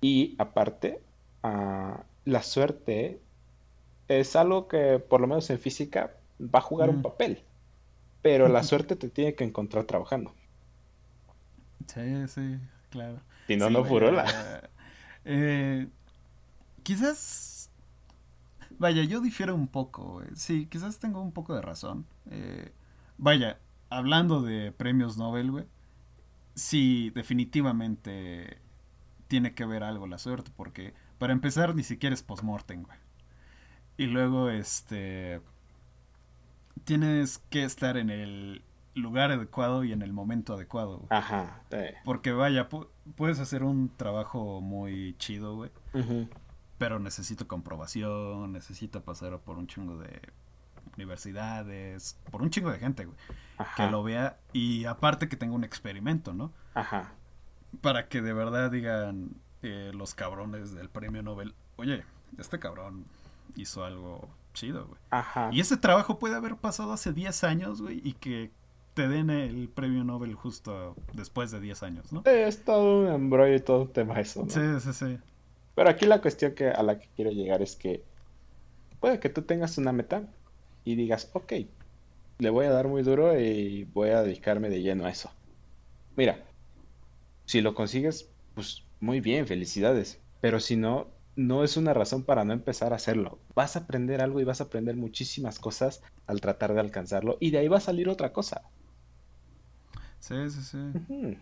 [0.00, 1.00] Y aparte,
[1.42, 3.20] uh, la suerte
[4.08, 7.42] es algo que por lo menos en física va a jugar un papel,
[8.22, 10.32] pero la suerte te tiene que encontrar trabajando.
[11.86, 12.58] Sí, sí,
[12.90, 13.20] claro.
[13.46, 14.70] Si no, no furola.
[15.24, 15.88] Eh,
[16.82, 17.70] quizás,
[18.78, 20.22] vaya, yo difiero un poco.
[20.34, 22.06] Sí, quizás tengo un poco de razón.
[22.30, 22.72] Eh,
[23.18, 23.58] vaya,
[23.90, 25.64] hablando de premios Nobel, güey,
[26.54, 28.58] sí, definitivamente
[29.28, 32.98] tiene que ver algo la suerte, porque para empezar ni siquiera es post-mortem, güey.
[33.96, 35.40] Y luego, este.
[36.84, 38.62] Tienes que estar en el
[38.94, 41.06] lugar adecuado y en el momento adecuado.
[41.10, 41.62] Ajá.
[42.04, 42.68] Porque vaya,
[43.16, 45.70] puedes hacer un trabajo muy chido, güey.
[46.78, 50.20] Pero necesito comprobación, necesito pasar por un chingo de
[50.96, 53.16] universidades, por un chingo de gente, güey.
[53.76, 56.52] Que lo vea y aparte que tenga un experimento, ¿no?
[56.74, 57.12] Ajá.
[57.80, 62.04] Para que de verdad digan eh, los cabrones del premio Nobel, oye,
[62.38, 63.06] este cabrón
[63.56, 65.00] hizo algo chido, güey.
[65.10, 65.50] Ajá.
[65.52, 68.50] Y ese trabajo puede haber pasado hace 10 años, güey, y que
[68.94, 72.22] te den el premio Nobel justo después de 10 años, ¿no?
[72.24, 74.50] es todo un embrollo y todo un tema eso, ¿no?
[74.50, 75.18] Sí, sí, sí.
[75.74, 78.04] Pero aquí la cuestión que, a la que quiero llegar es que
[79.00, 80.22] puede que tú tengas una meta
[80.84, 81.52] y digas, ok,
[82.38, 85.30] le voy a dar muy duro y voy a dedicarme de lleno a eso.
[86.16, 86.38] Mira,
[87.46, 90.20] si lo consigues, pues muy bien, felicidades.
[90.40, 93.38] Pero si no, no es una razón para no empezar a hacerlo.
[93.54, 97.50] Vas a aprender algo y vas a aprender muchísimas cosas al tratar de alcanzarlo y
[97.50, 98.62] de ahí va a salir otra cosa.
[100.20, 101.38] Sí, sí, sí.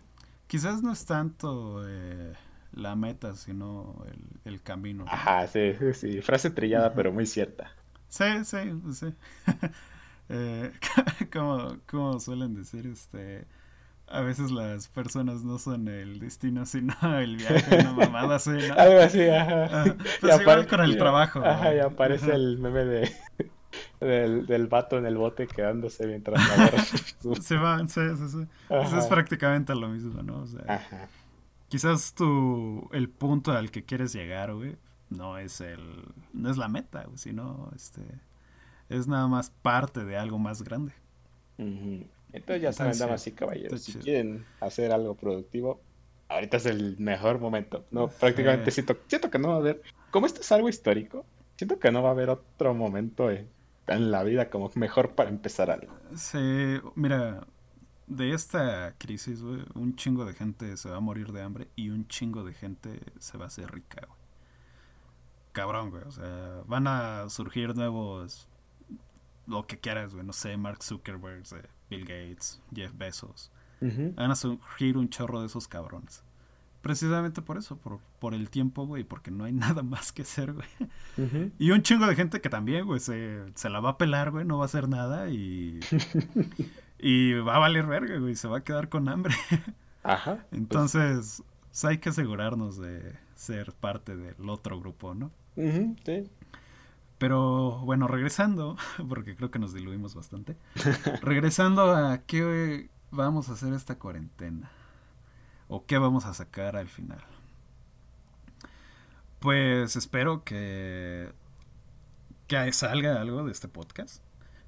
[0.47, 2.33] Quizás no es tanto eh,
[2.73, 4.03] la meta, sino
[4.45, 5.05] el, camino.
[5.07, 7.71] Ajá, sí, sí, frase trillada pero muy cierta.
[8.09, 8.57] Sí, sí,
[8.93, 9.13] sí.
[10.29, 10.71] eh,
[11.31, 13.45] como, como suelen decir, este
[14.13, 18.75] a veces las personas no son el destino, sino el viaje, una mamada así, ¿no?
[18.75, 19.95] Algo así, ajá.
[20.21, 21.43] pues igual con el trabajo.
[21.43, 23.11] Ajá, y aparece el meme de
[23.99, 28.47] del, del vato en el bote quedándose mientras la Se van, sí, sí, sí.
[28.69, 30.41] Eso es prácticamente lo mismo, ¿no?
[30.41, 31.07] O sea, ajá.
[31.67, 34.77] quizás tu, el punto al que quieres llegar, güey,
[35.09, 38.01] no es el, no es la meta, güey, sino, este,
[38.89, 40.93] es nada más parte de algo más grande.
[41.57, 42.03] Uh
[42.33, 45.79] entonces ya saben, damas y caballeros, si quieren hacer algo productivo,
[46.27, 47.85] ahorita es el mejor momento.
[47.91, 49.81] No, prácticamente siento, siento que no va a haber,
[50.11, 51.25] como esto es algo histórico,
[51.55, 53.47] siento que no va a haber otro momento en,
[53.85, 55.93] la vida como mejor para empezar algo.
[56.15, 57.45] Sí, mira,
[58.07, 61.89] de esta crisis, güey, un chingo de gente se va a morir de hambre y
[61.89, 64.23] un chingo de gente se va a hacer rica, güey.
[65.51, 66.03] Cabrón, güey.
[66.03, 68.49] O sea, van a surgir nuevos.
[69.47, 70.25] Lo que quieras, güey.
[70.25, 73.51] No sé, Mark Zuckerberg, eh, Bill Gates, Jeff Bezos.
[73.81, 76.23] Van a surgir un chorro de esos cabrones.
[76.81, 80.53] Precisamente por eso, por, por el tiempo, güey, porque no hay nada más que hacer,
[80.53, 81.51] güey.
[81.59, 84.45] Y un chingo de gente que también, güey, se, se la va a pelar, güey,
[84.45, 85.79] no va a hacer nada y.
[86.99, 89.35] y va a valer verga, güey, se va a quedar con hambre.
[90.03, 90.45] Ajá.
[90.49, 90.61] Pues.
[90.61, 95.31] Entonces, pues hay que asegurarnos de ser parte del otro grupo, ¿no?
[95.55, 96.29] sí.
[97.23, 98.75] Pero bueno, regresando,
[99.07, 100.57] porque creo que nos diluimos bastante.
[101.21, 104.69] regresando a qué vamos a hacer esta cuarentena.
[105.69, 107.23] O qué vamos a sacar al final.
[109.39, 111.31] Pues espero que,
[112.47, 114.21] que salga algo de este podcast.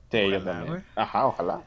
[0.10, 0.86] Sí, yo también.
[0.96, 1.62] Ajá, ojalá.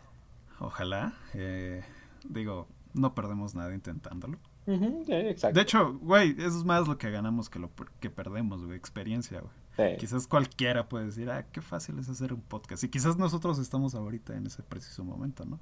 [0.58, 1.12] Ojalá.
[1.34, 1.84] Eh,
[2.24, 4.38] digo, no perdemos nada intentándolo.
[4.66, 5.54] exacto.
[5.54, 7.70] De hecho, güey, eso es más lo que ganamos que lo
[8.00, 9.67] que perdemos, güey, experiencia, güey.
[9.98, 12.82] Quizás cualquiera puede decir, ah, qué fácil es hacer un podcast.
[12.84, 15.60] Y quizás nosotros estamos ahorita en ese preciso momento, ¿no?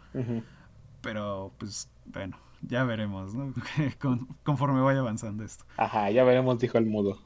[1.02, 3.52] Pero, pues, bueno, ya veremos, ¿no?
[4.44, 5.64] conforme vaya avanzando esto.
[5.76, 7.18] Ajá, ya veremos, dijo el mudo.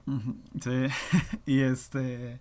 [0.61, 0.87] Sí,
[1.47, 2.41] y este...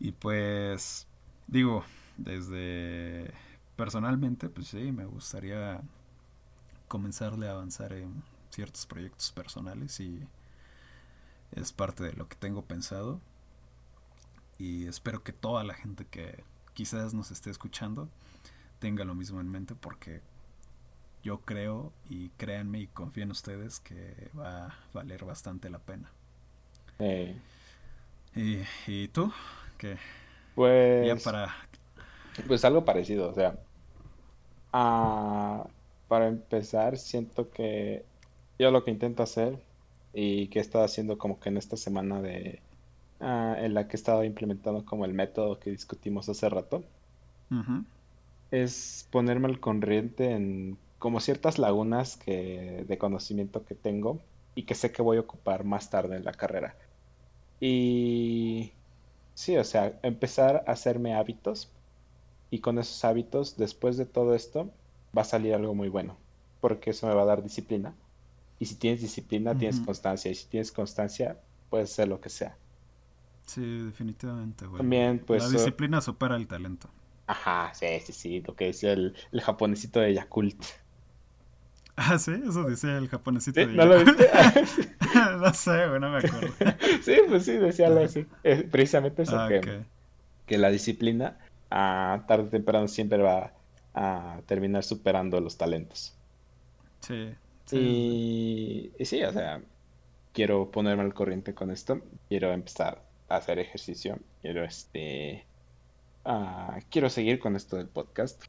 [0.00, 1.06] Y pues,
[1.46, 1.84] digo,
[2.16, 3.32] desde
[3.76, 5.80] personalmente, pues sí, me gustaría
[6.88, 10.20] comenzarle a avanzar en ciertos proyectos personales y
[11.54, 13.20] es parte de lo que tengo pensado
[14.58, 16.44] y espero que toda la gente que
[16.74, 18.08] quizás nos esté escuchando
[18.78, 20.20] tenga lo mismo en mente porque
[21.22, 26.10] yo creo y créanme y confío en ustedes que va a valer bastante la pena.
[28.34, 29.32] ¿Y, ¿Y, tú?
[29.78, 29.96] ¿Qué?
[30.54, 31.06] Pues...
[31.06, 31.54] Ya para...
[32.46, 33.56] Pues algo parecido, o sea...
[36.08, 38.04] para empezar, siento que
[38.58, 39.58] yo lo que intento hacer
[40.14, 42.60] y que he estado haciendo como que en esta semana de...
[43.20, 46.84] Ah, en la que he estado implementando como el método que discutimos hace rato,
[48.50, 54.20] es ponerme al corriente en como ciertas lagunas que, de conocimiento que tengo
[54.54, 56.76] y que sé que voy a ocupar más tarde en la carrera.
[57.60, 58.72] Y
[59.34, 61.70] sí, o sea, empezar a hacerme hábitos
[62.50, 64.70] y con esos hábitos, después de todo esto,
[65.16, 66.16] va a salir algo muy bueno,
[66.60, 67.94] porque eso me va a dar disciplina.
[68.64, 71.38] Y si tienes disciplina, tienes constancia, y si tienes constancia,
[71.68, 72.56] puedes hacer lo que sea.
[73.44, 74.78] Sí, definitivamente, güey.
[74.78, 75.44] También, pues...
[75.44, 76.88] La disciplina supera el talento.
[77.26, 80.64] Ajá, sí, sí, sí, lo que decía el, el japonesito de Yakult.
[81.96, 83.60] Ah, sí, eso decía el japonesito.
[83.60, 83.66] ¿Sí?
[83.66, 84.28] ¿No lo viste?
[85.38, 86.54] no sé, güey, no me acuerdo.
[87.02, 88.26] sí, pues sí, decía algo así.
[88.70, 89.84] precisamente eso, ah, que,
[90.46, 91.38] que, la disciplina
[91.70, 93.52] a tarde o temprano siempre va
[93.92, 96.16] a terminar superando los talentos.
[97.00, 97.34] Sí.
[97.72, 99.62] Y, y, sí, o sea,
[100.32, 102.00] quiero ponerme al corriente con esto.
[102.28, 104.18] Quiero empezar a hacer ejercicio.
[104.42, 105.44] Quiero, este...
[106.24, 108.44] Uh, quiero seguir con esto del podcast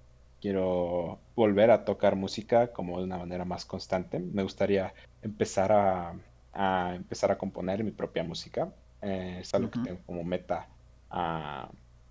[0.45, 4.19] quiero volver a tocar música como de una manera más constante.
[4.19, 4.93] Me gustaría
[5.23, 8.71] empezar a, empezar a componer mi propia música.
[9.01, 10.67] Eh, es algo que tengo como meta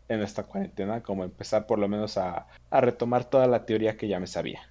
[0.09, 4.19] en esta cuarentena, como empezar por lo menos a, retomar toda la teoría que ya
[4.19, 4.69] me sabía.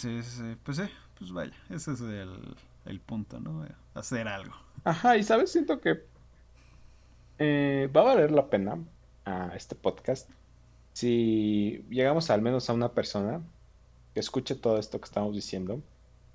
[0.00, 0.84] Sí, sí, pues sí,
[1.18, 3.66] pues vaya, ese es el, punto, ¿no?
[3.92, 4.54] Hacer algo.
[4.82, 6.04] Ajá, y sabes, siento que
[7.38, 8.78] eh, va a valer la pena
[9.26, 10.30] a este podcast
[10.94, 13.42] si llegamos al menos a una persona
[14.14, 15.82] que escuche todo esto que estamos diciendo,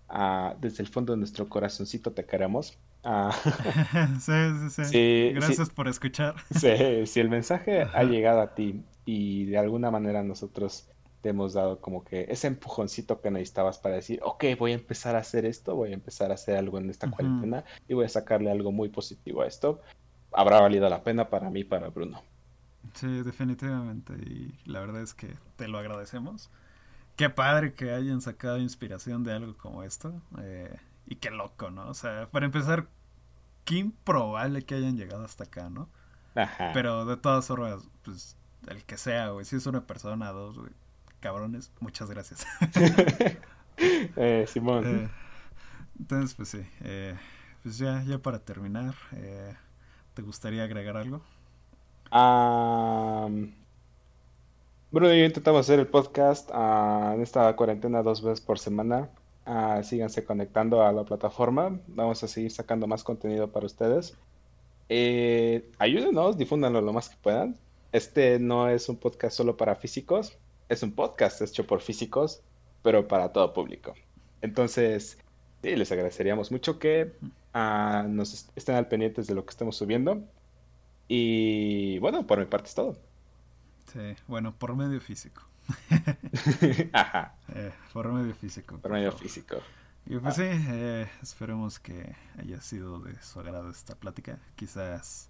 [0.10, 2.78] ah, desde el fondo de nuestro corazoncito te queremos.
[3.04, 3.36] Ah,
[4.20, 4.32] sí,
[4.70, 6.36] sí, sí, Gracias por escuchar.
[6.52, 10.88] Sí, si el mensaje ha llegado a ti y de alguna manera nosotros
[11.26, 15.16] te hemos dado como que ese empujoncito que necesitabas para decir, ok, voy a empezar
[15.16, 18.10] a hacer esto, voy a empezar a hacer algo en esta cuarentena y voy a
[18.10, 19.82] sacarle algo muy positivo a esto,
[20.32, 22.22] habrá valido la pena para mí, para Bruno.
[22.94, 24.14] Sí, definitivamente.
[24.14, 26.52] Y la verdad es que te lo agradecemos.
[27.16, 30.14] Qué padre que hayan sacado inspiración de algo como esto.
[30.44, 31.90] Eh, y qué loco, ¿no?
[31.90, 32.86] O sea, para empezar,
[33.64, 35.90] qué improbable que hayan llegado hasta acá, ¿no?
[36.36, 36.70] Ajá.
[36.72, 40.72] Pero de todas formas, pues, el que sea, güey, si es una persona, dos, güey,
[41.26, 42.46] cabrones, muchas gracias.
[44.16, 44.86] eh, Simón.
[44.86, 45.10] Eh,
[46.00, 47.16] entonces, pues sí, eh,
[47.64, 48.94] pues ya, ya para terminar,
[50.14, 51.24] ¿te gustaría agregar algo?
[54.92, 59.10] Bruno y yo intentamos hacer el podcast ah, en esta cuarentena dos veces por semana.
[59.48, 61.80] Uh, síganse conectando a la plataforma.
[61.88, 64.16] Vamos a seguir sacando más contenido para ustedes.
[64.90, 67.58] Eh, ayúdenos, difúndanlo lo más que puedan.
[67.92, 70.38] Este no es un podcast solo para físicos.
[70.70, 72.42] Es un podcast hecho por físicos,
[72.82, 73.94] pero para todo público.
[74.42, 75.18] Entonces,
[75.62, 77.14] sí, les agradeceríamos mucho que
[77.54, 80.24] uh, nos estén al pendientes de lo que estemos subiendo.
[81.08, 82.98] Y bueno, por mi parte es todo.
[83.92, 85.42] Sí, bueno, por medio físico.
[86.94, 87.36] Ajá.
[87.54, 88.78] Eh, por medio físico.
[88.78, 89.58] Por medio físico.
[90.08, 94.38] Y pues sí, eh, esperemos que haya sido de su agrado esta plática.
[94.56, 95.30] Quizás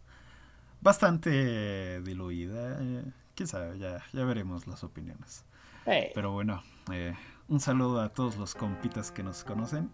[0.82, 2.78] bastante diluida.
[2.82, 3.04] Eh,
[3.36, 5.46] quién sabe, ya, ya veremos las opiniones.
[5.86, 7.14] Pero bueno, eh,
[7.48, 9.92] un saludo a todos los compitas que nos conocen.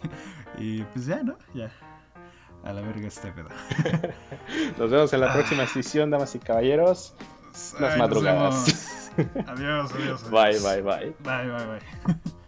[0.58, 1.38] y pues ya, ¿no?
[1.54, 1.72] Ya.
[2.62, 3.48] A la verga este pedo.
[4.78, 7.14] nos vemos en la próxima sesión, damas y caballeros.
[7.80, 9.10] Las madrugadas.
[9.46, 10.30] adiós, adiós, adiós.
[10.30, 11.16] Bye, bye, bye.
[11.20, 12.39] Bye, bye, bye.